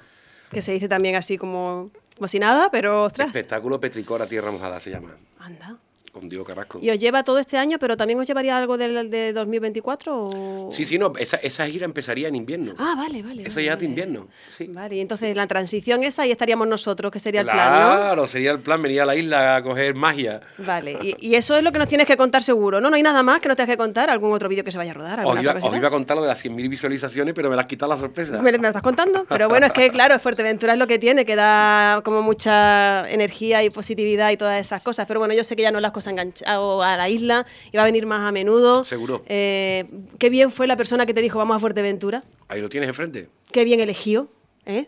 que 0.50 0.62
se 0.62 0.72
dice 0.72 0.88
también 0.88 1.16
así 1.16 1.38
como 1.38 1.90
como 2.16 2.28
si 2.28 2.38
nada, 2.38 2.70
pero 2.70 3.04
ostras. 3.04 3.28
Espectáculo 3.28 3.80
Petricora 3.80 4.26
Tierra 4.26 4.50
Mojada 4.50 4.78
se 4.78 4.90
llama. 4.90 5.16
Anda. 5.38 5.76
Con 6.14 6.28
Diego 6.28 6.44
Carrasco. 6.44 6.78
¿Y 6.80 6.90
os 6.90 6.98
lleva 7.00 7.24
todo 7.24 7.40
este 7.40 7.58
año, 7.58 7.76
pero 7.80 7.96
también 7.96 8.20
os 8.20 8.26
llevaría 8.26 8.56
algo 8.56 8.78
del 8.78 9.10
de 9.10 9.32
2024? 9.32 10.16
O... 10.16 10.68
Sí, 10.70 10.84
sí, 10.84 10.96
no, 10.96 11.12
esa, 11.18 11.38
esa 11.38 11.66
gira 11.66 11.86
empezaría 11.86 12.28
en 12.28 12.36
invierno. 12.36 12.74
Ah, 12.78 12.94
vale, 12.96 13.20
vale. 13.24 13.42
Eso 13.42 13.56
vale, 13.56 13.66
ya 13.66 13.72
es 13.72 13.80
de 13.80 13.84
invierno, 13.86 14.28
sí. 14.56 14.66
Vale, 14.68 14.94
y 14.94 15.00
entonces 15.00 15.34
la 15.34 15.48
transición 15.48 16.04
esa, 16.04 16.22
ahí 16.22 16.30
estaríamos 16.30 16.68
nosotros, 16.68 17.10
que 17.10 17.18
sería 17.18 17.40
el 17.40 17.46
plan, 17.48 17.56
Claro, 17.56 18.28
sería 18.28 18.52
el 18.52 18.60
plan, 18.60 18.80
venir 18.80 19.00
a 19.00 19.06
la 19.06 19.16
isla 19.16 19.56
a 19.56 19.62
coger 19.64 19.96
magia. 19.96 20.40
Vale, 20.58 20.96
y, 21.02 21.16
y 21.30 21.34
eso 21.34 21.56
es 21.56 21.64
lo 21.64 21.72
que 21.72 21.80
nos 21.80 21.88
tienes 21.88 22.06
que 22.06 22.16
contar 22.16 22.44
seguro, 22.44 22.80
¿no? 22.80 22.90
No 22.90 22.96
hay 22.96 23.02
nada 23.02 23.24
más 23.24 23.40
que 23.40 23.48
nos 23.48 23.56
tengas 23.56 23.72
que 23.72 23.76
contar, 23.76 24.08
algún 24.08 24.32
otro 24.32 24.48
vídeo 24.48 24.62
que 24.62 24.70
se 24.70 24.78
vaya 24.78 24.92
a 24.92 24.94
rodar. 24.94 25.20
Os 25.26 25.42
iba, 25.42 25.56
os 25.60 25.74
a 25.74 25.90
contar 25.90 26.16
lo 26.16 26.22
de 26.22 26.28
las 26.28 26.44
100.000 26.44 26.68
visualizaciones, 26.68 27.34
pero 27.34 27.50
me 27.50 27.56
las 27.56 27.66
quitado 27.66 27.90
la 27.92 27.98
sorpresa. 27.98 28.40
Me, 28.40 28.52
me 28.52 28.58
lo 28.58 28.68
estás 28.68 28.82
contando, 28.82 29.26
pero 29.28 29.48
bueno, 29.48 29.66
es 29.66 29.72
que 29.72 29.90
claro, 29.90 30.16
Fuerteventura 30.20 30.74
es 30.74 30.78
lo 30.78 30.86
que 30.86 31.00
tiene, 31.00 31.24
que 31.24 31.34
da 31.34 32.02
como 32.04 32.22
mucha 32.22 33.10
energía 33.10 33.64
y 33.64 33.70
positividad 33.70 34.30
y 34.30 34.36
todas 34.36 34.60
esas 34.60 34.80
cosas. 34.80 35.06
Pero 35.06 35.18
bueno, 35.18 35.34
yo 35.34 35.42
sé 35.42 35.56
que 35.56 35.62
ya 35.62 35.72
no 35.72 35.80
las 35.80 35.90
cosas 35.90 36.03
enganchado 36.10 36.82
a 36.82 36.96
la 36.96 37.08
isla 37.08 37.46
y 37.72 37.76
va 37.76 37.82
a 37.82 37.86
venir 37.86 38.06
más 38.06 38.20
a 38.28 38.32
menudo. 38.32 38.84
Seguro. 38.84 39.22
Eh, 39.26 39.84
qué 40.18 40.30
bien 40.30 40.50
fue 40.50 40.66
la 40.66 40.76
persona 40.76 41.06
que 41.06 41.14
te 41.14 41.20
dijo 41.20 41.38
vamos 41.38 41.56
a 41.56 41.58
Fuerteventura. 41.60 42.22
Ahí 42.48 42.60
lo 42.60 42.68
tienes 42.68 42.88
enfrente. 42.88 43.28
Qué 43.52 43.64
bien 43.64 43.80
elegido, 43.80 44.28
¿eh? 44.66 44.86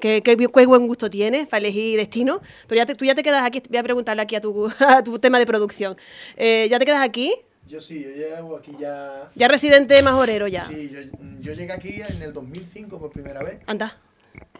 Qué, 0.00 0.20
qué 0.22 0.36
bi- 0.36 0.48
qué 0.54 0.66
buen 0.66 0.86
gusto 0.86 1.08
tienes 1.08 1.46
para 1.46 1.58
elegir 1.60 1.96
destino. 1.96 2.40
Pero 2.68 2.76
ya 2.78 2.86
te- 2.86 2.94
tú 2.94 3.04
ya 3.06 3.14
te 3.14 3.22
quedas 3.22 3.42
aquí, 3.44 3.62
voy 3.68 3.78
a 3.78 3.82
preguntarle 3.82 4.20
aquí 4.22 4.36
a 4.36 4.40
tu, 4.40 4.70
a 4.80 5.02
tu 5.02 5.18
tema 5.18 5.38
de 5.38 5.46
producción. 5.46 5.96
Eh, 6.36 6.66
¿Ya 6.70 6.78
te 6.78 6.84
quedas 6.84 7.02
aquí? 7.02 7.34
Yo 7.66 7.80
sí, 7.80 8.00
yo 8.02 8.10
llevo 8.10 8.56
aquí 8.56 8.72
ya... 8.78 9.30
¿Ya 9.34 9.48
residente 9.48 10.00
majorero 10.02 10.46
ya? 10.46 10.64
Sí, 10.66 10.88
yo, 10.92 11.00
yo 11.40 11.52
llegué 11.54 11.72
aquí 11.72 11.94
en 12.00 12.22
el 12.22 12.32
2005 12.32 12.98
por 13.00 13.10
primera 13.10 13.42
vez. 13.42 13.58
Anda. 13.66 13.98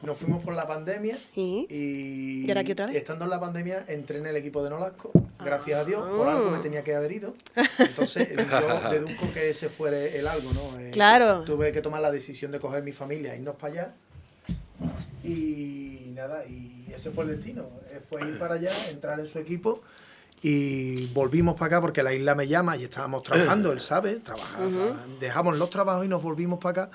Nos 0.02 0.16
fuimos 0.18 0.42
por 0.42 0.54
la 0.54 0.66
pandemia 0.66 1.18
¿Y? 1.34 1.66
y, 1.70 2.44
¿Y 2.46 2.50
ahora 2.50 2.60
aquí 2.60 2.72
otra 2.72 2.86
vez? 2.86 2.96
estando 2.96 3.24
en 3.24 3.30
la 3.30 3.40
pandemia 3.40 3.84
entré 3.88 4.18
en 4.18 4.26
el 4.26 4.36
equipo 4.36 4.62
de 4.62 4.70
Nolasco, 4.70 5.10
gracias 5.42 5.80
a 5.80 5.84
Dios, 5.84 6.02
por 6.16 6.28
algo 6.28 6.50
me 6.50 6.58
tenía 6.58 6.84
que 6.84 6.94
haber 6.94 7.12
ido. 7.12 7.34
Entonces 7.78 8.28
yo 8.36 8.90
deduzco 8.90 9.32
que 9.32 9.50
ese 9.50 9.68
fuera 9.68 9.98
el 9.98 10.26
algo, 10.26 10.52
¿no? 10.52 10.78
Eh, 10.80 10.90
Claro. 10.92 11.42
Tuve 11.42 11.72
que 11.72 11.80
tomar 11.82 12.00
la 12.02 12.10
decisión 12.10 12.52
de 12.52 12.60
coger 12.60 12.82
mi 12.82 12.92
familia 12.92 13.34
e 13.34 13.38
irnos 13.38 13.56
para 13.56 13.72
allá. 13.72 13.94
Y 15.24 16.12
nada, 16.14 16.44
y 16.46 16.86
ese 16.94 17.10
fue 17.10 17.24
el 17.24 17.30
destino. 17.30 17.66
Eh, 17.90 18.00
Fue 18.06 18.20
ir 18.26 18.38
para 18.38 18.54
allá, 18.54 18.70
entrar 18.90 19.18
en 19.18 19.26
su 19.26 19.38
equipo 19.38 19.80
y 20.42 21.06
volvimos 21.08 21.54
para 21.54 21.66
acá 21.66 21.80
porque 21.80 22.02
la 22.02 22.12
isla 22.14 22.34
me 22.34 22.46
llama 22.46 22.76
y 22.76 22.84
estábamos 22.84 23.22
trabajando, 23.22 23.72
él 23.72 23.80
sabe, 23.80 24.16
trabajar, 24.16 24.60
dejamos 25.18 25.58
los 25.58 25.70
trabajos 25.70 26.04
y 26.04 26.08
nos 26.08 26.22
volvimos 26.22 26.58
para 26.60 26.84
acá. 26.84 26.90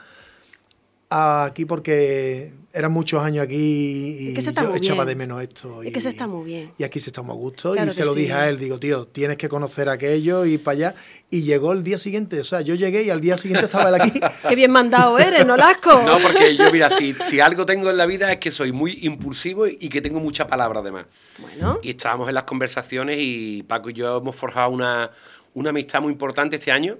Aquí 1.09 1.65
porque 1.65 2.53
eran 2.73 2.91
muchos 2.91 3.21
años 3.21 3.43
aquí 3.43 3.55
y 3.55 4.27
Es 4.37 4.45
que 4.47 4.53
yo 4.53 4.75
echaba 4.75 5.03
bien. 5.03 5.07
de 5.07 5.15
menos 5.15 5.41
esto. 5.43 5.81
Es 5.83 5.89
Y, 5.89 5.91
que 5.93 6.01
se 6.01 6.09
está 6.09 6.27
muy 6.27 6.45
bien. 6.45 6.71
Y 6.77 6.83
aquí 6.83 6.99
se 6.99 7.09
está 7.09 7.21
muy 7.21 7.33
a 7.33 7.35
gusto. 7.37 7.73
Claro 7.73 7.91
y 7.91 7.93
se 7.93 8.05
lo 8.05 8.13
sí. 8.13 8.21
dije 8.21 8.33
a 8.33 8.47
él, 8.49 8.57
digo, 8.57 8.79
tío, 8.79 9.05
tienes 9.05 9.37
que 9.37 9.49
conocer 9.49 9.89
aquello 9.89 10.45
y 10.45 10.57
para 10.57 10.73
allá. 10.77 10.95
Y 11.29 11.41
llegó 11.43 11.73
el 11.73 11.83
día 11.83 11.97
siguiente, 11.97 12.39
o 12.39 12.43
sea, 12.43 12.61
yo 12.61 12.75
llegué 12.75 13.03
y 13.03 13.09
al 13.09 13.19
día 13.21 13.37
siguiente 13.37 13.65
estaba 13.65 13.89
él 13.89 13.95
aquí. 13.95 14.19
Qué 14.47 14.55
bien 14.55 14.71
mandado 14.71 15.17
eres, 15.19 15.45
¿no, 15.45 15.57
Lasco? 15.57 16.01
No, 16.03 16.17
porque 16.19 16.55
yo, 16.55 16.71
mira, 16.71 16.89
si, 16.89 17.13
si 17.29 17.39
algo 17.39 17.65
tengo 17.65 17.89
en 17.89 17.97
la 17.97 18.05
vida 18.05 18.31
es 18.31 18.37
que 18.39 18.51
soy 18.51 18.71
muy 18.71 18.99
impulsivo 19.01 19.67
y 19.67 19.89
que 19.89 20.01
tengo 20.01 20.19
mucha 20.19 20.47
palabra 20.47 20.79
además. 20.79 21.05
Bueno, 21.39 21.79
Y 21.83 21.91
estábamos 21.91 22.27
en 22.29 22.35
las 22.35 22.43
conversaciones 22.43 23.17
y 23.19 23.63
Paco 23.63 23.89
y 23.89 23.93
yo 23.93 24.17
hemos 24.17 24.35
forjado 24.35 24.69
una, 24.71 25.11
una 25.53 25.69
amistad 25.71 26.01
muy 26.01 26.11
importante 26.13 26.55
este 26.55 26.71
año 26.71 26.97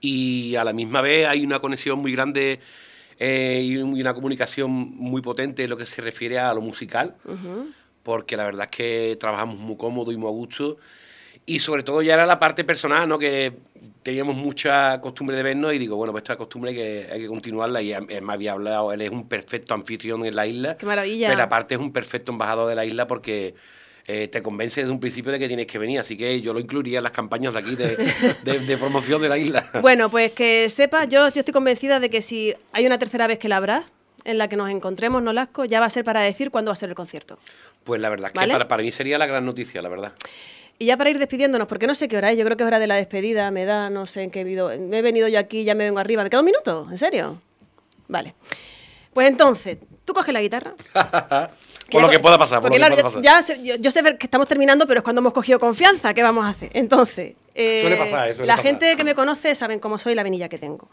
y 0.00 0.54
a 0.56 0.64
la 0.64 0.72
misma 0.72 1.00
vez 1.00 1.26
hay 1.26 1.44
una 1.44 1.60
conexión 1.60 1.98
muy 1.98 2.12
grande 2.12 2.60
eh, 3.18 3.60
y 3.64 3.76
un- 3.76 3.96
y 3.96 4.00
una 4.00 4.14
comunicación 4.14 4.70
muy 4.70 5.22
potente 5.22 5.64
en 5.64 5.70
lo 5.70 5.76
que 5.76 5.86
se 5.86 6.02
refiere 6.02 6.38
a 6.38 6.52
lo 6.54 6.60
musical, 6.60 7.14
porque 8.02 8.36
la 8.36 8.44
verdad 8.44 8.68
es 8.70 8.76
que 8.76 9.16
trabajamos 9.18 9.56
muy 9.58 9.76
cómodo 9.76 10.12
y 10.12 10.16
muy 10.16 10.28
a 10.28 10.32
gusto 10.32 10.76
y 11.46 11.58
sobre 11.58 11.82
todo 11.82 12.00
ya 12.02 12.14
era 12.14 12.26
la 12.26 12.38
parte 12.38 12.64
personal, 12.64 13.08
¿no? 13.08 13.18
Que 13.18 13.52
teníamos 14.02 14.34
mucha 14.36 15.00
costumbre 15.00 15.36
de 15.36 15.42
vernos 15.42 15.74
y 15.74 15.78
digo, 15.78 15.96
bueno, 15.96 16.12
pues 16.12 16.22
esta 16.22 16.36
costumbre 16.36 16.70
hay 16.70 16.76
que, 16.76 17.08
hay 17.12 17.20
que 17.20 17.26
continuarla 17.28 17.82
y 17.82 17.92
él 17.92 18.22
me 18.22 18.32
había 18.32 18.52
hablado, 18.52 18.92
él 18.92 19.00
es 19.02 19.10
un 19.10 19.28
perfecto 19.28 19.74
anfitrión 19.74 20.24
en 20.24 20.34
la 20.36 20.46
isla. 20.46 20.76
Qué 20.78 20.86
maravilla. 20.86 21.28
Pero 21.28 21.42
aparte 21.42 21.74
es 21.74 21.80
un 21.80 21.92
perfecto 21.92 22.32
embajador 22.32 22.68
de 22.68 22.74
la 22.74 22.84
isla 22.86 23.06
porque 23.06 23.54
eh, 24.06 24.28
te 24.28 24.42
convence 24.42 24.80
desde 24.80 24.92
un 24.92 25.00
principio 25.00 25.32
de 25.32 25.38
que 25.38 25.48
tienes 25.48 25.66
que 25.66 25.78
venir, 25.78 25.98
así 26.00 26.16
que 26.16 26.40
yo 26.40 26.52
lo 26.52 26.60
incluiría 26.60 26.98
en 26.98 27.04
las 27.04 27.12
campañas 27.12 27.52
de 27.54 27.58
aquí 27.58 27.74
de, 27.76 27.96
de- 28.42 28.58
de 28.60 28.76
promoción 28.78 29.20
de 29.22 29.28
la 29.28 29.38
isla. 29.38 29.70
bueno, 29.80 30.10
pues 30.10 30.32
que 30.32 30.68
sepas, 30.70 31.08
yo, 31.08 31.28
yo 31.30 31.40
estoy 31.40 31.52
convencida 31.54 32.00
de 32.00 32.10
que 32.10 32.20
si 32.22 32.54
hay 32.72 32.86
una 32.86 32.98
tercera 32.98 33.26
vez 33.26 33.38
que 33.38 33.48
la 33.48 33.56
habrá, 33.56 33.84
en 34.24 34.38
la 34.38 34.48
que 34.48 34.56
nos 34.56 34.70
encontremos, 34.70 35.22
¿no, 35.22 35.32
Lasco? 35.32 35.64
Ya 35.66 35.80
va 35.80 35.86
a 35.86 35.90
ser 35.90 36.04
para 36.04 36.20
decir 36.22 36.50
cuándo 36.50 36.70
va 36.70 36.72
a 36.72 36.76
ser 36.76 36.88
el 36.88 36.94
concierto. 36.94 37.38
Pues 37.84 38.00
la 38.00 38.08
verdad 38.08 38.28
es 38.28 38.32
que 38.32 38.38
¿Vale? 38.38 38.52
para, 38.52 38.68
para 38.68 38.82
mí 38.82 38.90
sería 38.90 39.18
la 39.18 39.26
gran 39.26 39.44
noticia, 39.44 39.82
la 39.82 39.90
verdad. 39.90 40.12
Y 40.78 40.86
ya 40.86 40.96
para 40.96 41.10
ir 41.10 41.18
despidiéndonos, 41.18 41.68
porque 41.68 41.86
no 41.86 41.94
sé 41.94 42.08
qué 42.08 42.16
hora 42.16 42.32
es, 42.32 42.38
yo 42.38 42.44
creo 42.44 42.56
que 42.56 42.62
es 42.64 42.66
hora 42.66 42.78
de 42.78 42.86
la 42.86 42.94
despedida, 42.96 43.50
me 43.50 43.64
da, 43.66 43.90
no 43.90 44.06
sé 44.06 44.22
en 44.22 44.30
qué 44.30 44.42
video. 44.42 44.70
Me 44.80 44.98
he 44.98 45.02
venido 45.02 45.28
yo 45.28 45.38
aquí, 45.38 45.64
ya 45.64 45.74
me 45.74 45.84
vengo 45.84 45.98
arriba. 46.00 46.24
¿Me 46.24 46.30
queda 46.30 46.40
un 46.40 46.46
minuto? 46.46 46.88
¿En 46.90 46.96
serio? 46.98 47.40
Vale. 48.08 48.34
Pues 49.12 49.28
entonces, 49.28 49.76
tú 50.04 50.12
coges 50.14 50.32
la 50.34 50.40
guitarra. 50.42 50.74
Por 51.90 52.02
lo 52.02 52.08
que 52.08 52.18
pueda 52.18 52.38
pasar, 52.38 52.60
por 52.60 52.70
Porque 52.70 52.78
lo 52.80 52.86
que 52.86 52.94
claro, 52.96 53.10
pueda 53.12 53.22
yo- 53.22 53.36
pasar. 53.40 53.56
ya 53.56 53.62
yo, 53.74 53.74
yo 53.80 53.90
sé 53.90 54.02
que 54.18 54.26
estamos 54.26 54.48
terminando, 54.48 54.86
pero 54.86 55.00
es 55.00 55.04
cuando 55.04 55.20
hemos 55.20 55.32
cogido 55.32 55.58
confianza. 55.60 56.12
¿Qué 56.14 56.22
vamos 56.22 56.44
a 56.44 56.48
hacer? 56.48 56.70
Entonces, 56.72 57.34
eh, 57.54 57.80
Suele 57.82 57.96
pasar, 57.96 58.28
eh, 58.30 58.34
suele 58.34 58.46
la 58.48 58.56
pasar. 58.56 58.70
gente 58.70 58.96
que 58.96 59.04
me 59.04 59.14
conoce 59.14 59.54
saben 59.54 59.78
cómo 59.80 59.98
soy, 59.98 60.14
la 60.14 60.22
venilla 60.22 60.48
que 60.48 60.58
tengo. 60.58 60.88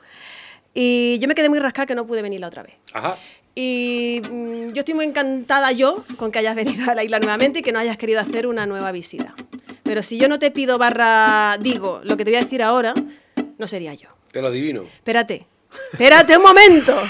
Y 0.73 1.17
yo 1.19 1.27
me 1.27 1.35
quedé 1.35 1.49
muy 1.49 1.59
rascada 1.59 1.85
que 1.85 1.95
no 1.95 2.05
pude 2.07 2.21
venir 2.21 2.39
la 2.39 2.47
otra 2.47 2.63
vez. 2.63 2.75
Ajá. 2.93 3.17
Y 3.55 4.21
mm, 4.29 4.71
yo 4.71 4.79
estoy 4.79 4.93
muy 4.93 5.03
encantada 5.05 5.71
yo 5.73 6.05
con 6.17 6.31
que 6.31 6.39
hayas 6.39 6.55
venido 6.61 6.89
a 6.89 6.95
la 6.95 7.03
isla 7.03 7.19
nuevamente 7.19 7.59
y 7.59 7.61
que 7.61 7.71
no 7.71 7.79
hayas 7.79 7.97
querido 7.97 8.19
hacer 8.19 8.47
una 8.47 8.65
nueva 8.65 8.91
visita. 8.91 9.33
Pero 9.83 10.03
si 10.03 10.17
yo 10.17 10.29
no 10.29 10.39
te 10.39 10.51
pido 10.51 10.77
barra 10.77 11.57
digo 11.59 11.99
lo 12.03 12.15
que 12.15 12.23
te 12.23 12.31
voy 12.31 12.39
a 12.39 12.43
decir 12.43 12.61
ahora, 12.63 12.93
no 13.57 13.67
sería 13.67 13.93
yo. 13.93 14.09
Te 14.31 14.41
lo 14.41 14.47
adivino. 14.47 14.83
Espérate, 14.83 15.45
espérate 15.91 16.37
un 16.37 16.43
momento. 16.43 16.95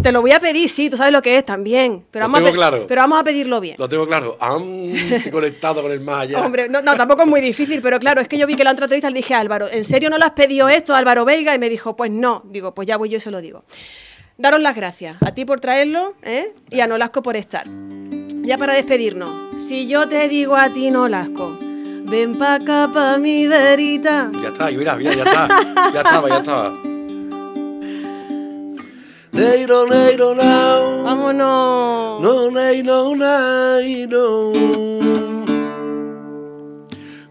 te 0.00 0.12
lo 0.12 0.20
voy 0.20 0.32
a 0.32 0.40
pedir, 0.40 0.68
sí, 0.68 0.88
tú 0.88 0.96
sabes 0.96 1.12
lo 1.12 1.20
que 1.20 1.36
es 1.36 1.44
también. 1.44 2.04
Pero, 2.10 2.26
Lo 2.26 2.32
vamos, 2.32 2.36
a 2.38 2.40
tengo 2.44 2.52
pe- 2.52 2.56
claro. 2.56 2.84
pero 2.88 3.00
vamos 3.02 3.20
a 3.20 3.24
pedirlo 3.24 3.60
bien. 3.60 3.76
Lo 3.78 3.88
tengo 3.88 4.06
claro. 4.06 4.36
Han 4.40 4.92
conectado 5.30 5.82
con 5.82 5.90
el 5.92 6.00
más 6.00 6.22
allá. 6.22 6.40
Hombre, 6.44 6.68
no, 6.68 6.80
no, 6.82 6.96
tampoco 6.96 7.22
es 7.22 7.28
muy 7.28 7.40
difícil, 7.40 7.82
pero 7.82 7.98
claro, 7.98 8.20
es 8.20 8.28
que 8.28 8.38
yo 8.38 8.46
vi 8.46 8.54
que 8.54 8.64
la 8.64 8.72
otra 8.72 8.84
entrevista 8.86 9.10
le 9.10 9.16
dije 9.16 9.34
a 9.34 9.40
Álvaro, 9.40 9.68
¿en 9.70 9.84
serio 9.84 10.08
no 10.10 10.18
le 10.18 10.24
has 10.24 10.30
pedido 10.32 10.68
esto 10.68 10.94
a 10.94 10.98
Álvaro 10.98 11.24
Veiga? 11.24 11.54
Y 11.54 11.58
me 11.58 11.68
dijo, 11.68 11.96
pues 11.96 12.10
no. 12.10 12.42
Digo, 12.46 12.74
pues 12.74 12.86
ya 12.88 12.96
voy 12.96 13.08
yo 13.10 13.16
y 13.16 13.20
se 13.20 13.30
lo 13.30 13.40
digo. 13.40 13.64
Daros 14.38 14.60
las 14.62 14.74
gracias 14.74 15.16
a 15.20 15.32
ti 15.34 15.44
por 15.44 15.60
traerlo 15.60 16.14
¿eh? 16.22 16.54
y 16.70 16.80
a 16.80 16.86
Nolasco 16.86 17.22
por 17.22 17.36
estar. 17.36 17.66
Ya 18.42 18.56
para 18.58 18.74
despedirnos, 18.74 19.62
si 19.62 19.86
yo 19.86 20.08
te 20.08 20.26
digo 20.28 20.56
a 20.56 20.72
ti, 20.72 20.90
Nolasco, 20.90 21.56
ven 21.60 22.36
pa' 22.38 22.54
acá 22.54 22.90
pa' 22.92 23.18
mi 23.18 23.46
verita. 23.46 24.32
Ya 24.42 24.48
está, 24.48 24.70
mira, 24.70 24.96
mira, 24.96 25.14
ya 25.14 25.22
está. 25.24 25.48
Ya 25.92 26.00
estaba, 26.00 26.28
ya 26.28 26.38
estaba. 26.38 26.72
Neiro, 29.32 29.86
neiro, 29.86 30.34
now. 30.34 31.04
Vámonos. 31.04 32.20
No, 32.20 32.50
nei, 32.50 32.82
no, 32.82 33.14
nei, 33.14 34.06
no. 34.06 34.52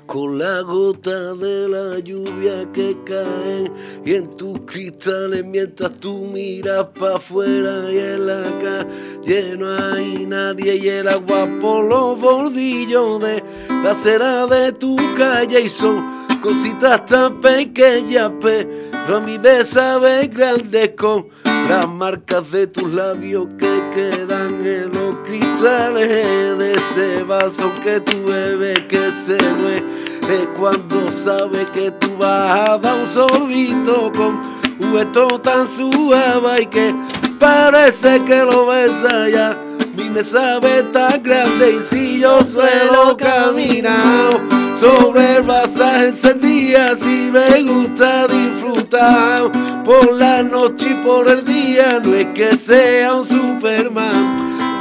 Con 0.08 0.40
la 0.40 0.62
gota 0.62 1.36
de 1.36 1.70
la 1.70 2.00
lluvia 2.00 2.68
que 2.74 2.98
cae 3.06 3.72
y 4.04 4.16
en 4.16 4.36
tus 4.36 4.62
cristales 4.62 5.46
mientras 5.46 5.92
tú 6.00 6.26
miras 6.26 6.88
para 7.00 7.18
afuera 7.18 7.92
y 7.92 8.00
en 8.00 8.28
la 8.28 8.58
calle 8.58 9.56
no 9.56 9.70
hay 9.72 10.26
nadie 10.26 10.78
y 10.78 10.90
el 10.90 11.08
agua 11.08 11.48
por 11.62 11.86
los 11.86 12.20
bordillos 12.20 13.22
de 13.22 13.44
la 13.84 13.92
acera 13.92 14.48
de 14.48 14.74
tu 14.74 14.98
calle 15.16 15.62
y 15.62 15.70
son 15.70 16.28
cositas 16.42 17.06
tan 17.06 17.40
pequeñas 17.40 18.34
pero 18.42 19.16
a 19.16 19.20
mí 19.22 19.40
me 19.40 19.64
sabe 19.64 20.28
grande 20.28 20.94
con 20.94 21.28
las 21.70 21.88
marcas 21.88 22.52
de 22.52 22.68
tus 22.68 22.92
labios 22.92 23.48
que 23.58 23.90
quedan 23.94 24.66
en 24.66 24.92
los 24.92 25.16
cristales 25.26 26.58
de 26.58 26.74
ese 26.74 27.24
vaso 27.24 27.72
que 27.84 28.00
tú 28.00 28.26
bebes 28.26 28.80
que 28.90 29.12
se 29.12 29.38
mueve 29.54 30.12
cuando 30.58 31.12
sabe 31.12 31.66
que 31.74 31.92
tú 31.92 32.18
vas 32.18 32.70
a 32.70 32.78
dar 32.78 33.00
un 33.00 33.06
sorbito 33.06 34.12
con 34.16 34.42
un 34.80 34.98
gesto 34.98 35.40
tan 35.40 35.68
suave 35.68 36.62
y 36.62 36.66
que 36.68 36.96
parece 37.40 38.24
que 38.24 38.44
lo 38.44 38.68
besa 38.68 39.30
ya. 39.30 39.58
Mi 39.96 40.10
me 40.10 40.24
sabe 40.24 40.84
tan 40.84 41.22
grande 41.22 41.78
y 41.78 41.82
si 41.82 42.20
yo 42.20 42.44
suelo 42.44 43.18
caminar 43.18 44.41
sobre 44.74 45.38
el 45.38 45.44
pasaje 45.44 46.08
encendida, 46.10 46.96
si 46.96 47.32
me 47.32 47.62
gusta 47.64 48.28
disfrutar 48.28 49.52
por 49.84 50.14
la 50.14 50.44
noche 50.44 50.88
y 50.92 51.06
por 51.06 51.28
el 51.28 51.46
día, 51.46 52.00
no 52.04 52.14
es 52.16 52.28
que 52.28 52.56
sea 52.58 53.14
un 53.14 53.26
Superman 53.26 54.38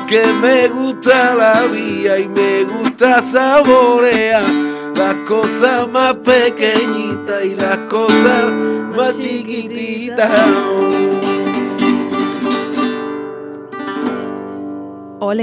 que 0.06 0.26
me 0.42 0.68
gusta 0.68 1.34
la 1.34 1.66
vida 1.66 2.18
y 2.18 2.28
me 2.28 2.64
gusta 2.64 3.22
saborear 3.22 4.44
las 4.96 5.14
cosas 5.28 5.88
más 5.88 6.14
pequeñitas 6.14 7.44
y 7.44 7.54
las 7.54 7.78
cosas 7.88 8.50
más 8.96 9.18
chiquititas. 9.18 10.30
Ole. 15.20 15.42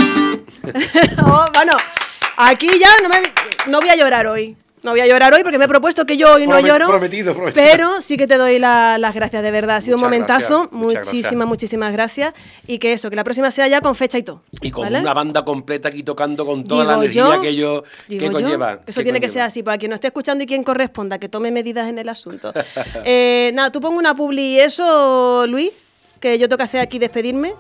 Oh, 1.25 1.45
bueno, 1.53 1.71
aquí 2.35 2.67
ya 2.77 2.89
no, 3.01 3.07
me, 3.07 3.21
no 3.69 3.79
voy 3.79 3.89
a 3.89 3.95
llorar 3.95 4.27
hoy. 4.27 4.55
No 4.83 4.91
voy 4.91 4.99
a 5.01 5.07
llorar 5.07 5.33
hoy 5.33 5.41
porque 5.41 5.57
me 5.57 5.65
he 5.65 5.67
propuesto 5.67 6.05
que 6.05 6.17
yo 6.17 6.35
hoy 6.35 6.45
no 6.45 6.59
lloro. 6.59 6.87
prometido, 6.87 7.33
prometido. 7.33 7.65
Pero 7.65 7.99
sí 7.99 8.15
que 8.15 8.27
te 8.27 8.37
doy 8.37 8.59
la- 8.59 8.97
las 8.99 9.15
gracias, 9.15 9.41
de 9.41 9.49
verdad. 9.51 9.77
Ha 9.77 9.81
sido 9.81 9.97
Muchas 9.97 10.05
un 10.05 10.11
momentazo. 10.11 10.69
muchísimas, 10.71 11.11
gracias. 11.11 11.47
muchísimas 11.47 11.93
gracias. 11.93 12.33
Y 12.67 12.77
que 12.77 12.93
eso, 12.93 13.09
que 13.09 13.15
la 13.15 13.23
próxima 13.23 13.49
sea 13.49 13.67
ya 13.67 13.81
con 13.81 13.95
fecha 13.95 14.19
y 14.19 14.23
todo. 14.23 14.43
Y 14.61 14.69
con 14.69 14.83
¿vale? 14.83 14.99
una 14.99 15.13
banda 15.15 15.43
completa 15.43 15.89
aquí 15.89 16.03
tocando 16.03 16.45
con 16.45 16.63
toda 16.63 16.85
la 16.85 16.93
energía 16.93 17.23
yo- 17.35 17.41
que 17.41 17.49
ello 17.49 17.83
digo 18.07 18.19
que 18.21 18.25
yo, 18.27 18.31
conlleva. 18.31 18.79
Eso 18.85 18.99
que 18.99 19.03
tiene 19.03 19.19
que 19.19 19.29
ser 19.29 19.41
así, 19.41 19.63
para 19.63 19.79
quien 19.79 19.89
no 19.89 19.95
esté 19.95 20.07
escuchando 20.07 20.43
y 20.43 20.47
quien 20.47 20.63
corresponda, 20.63 21.17
que 21.17 21.27
tome 21.27 21.49
medidas 21.51 21.89
en 21.89 21.97
el 21.97 22.07
asunto. 22.07 22.53
Eh, 23.03 23.51
nada, 23.55 23.71
tú 23.71 23.81
pongo 23.81 23.97
una 23.97 24.13
publi 24.15 24.41
y 24.57 24.59
eso, 24.59 25.45
Luis, 25.47 25.71
que 26.19 26.37
yo 26.37 26.47
tengo 26.47 26.57
que 26.57 26.63
hacer 26.63 26.81
aquí 26.81 26.99
despedirme. 26.99 27.53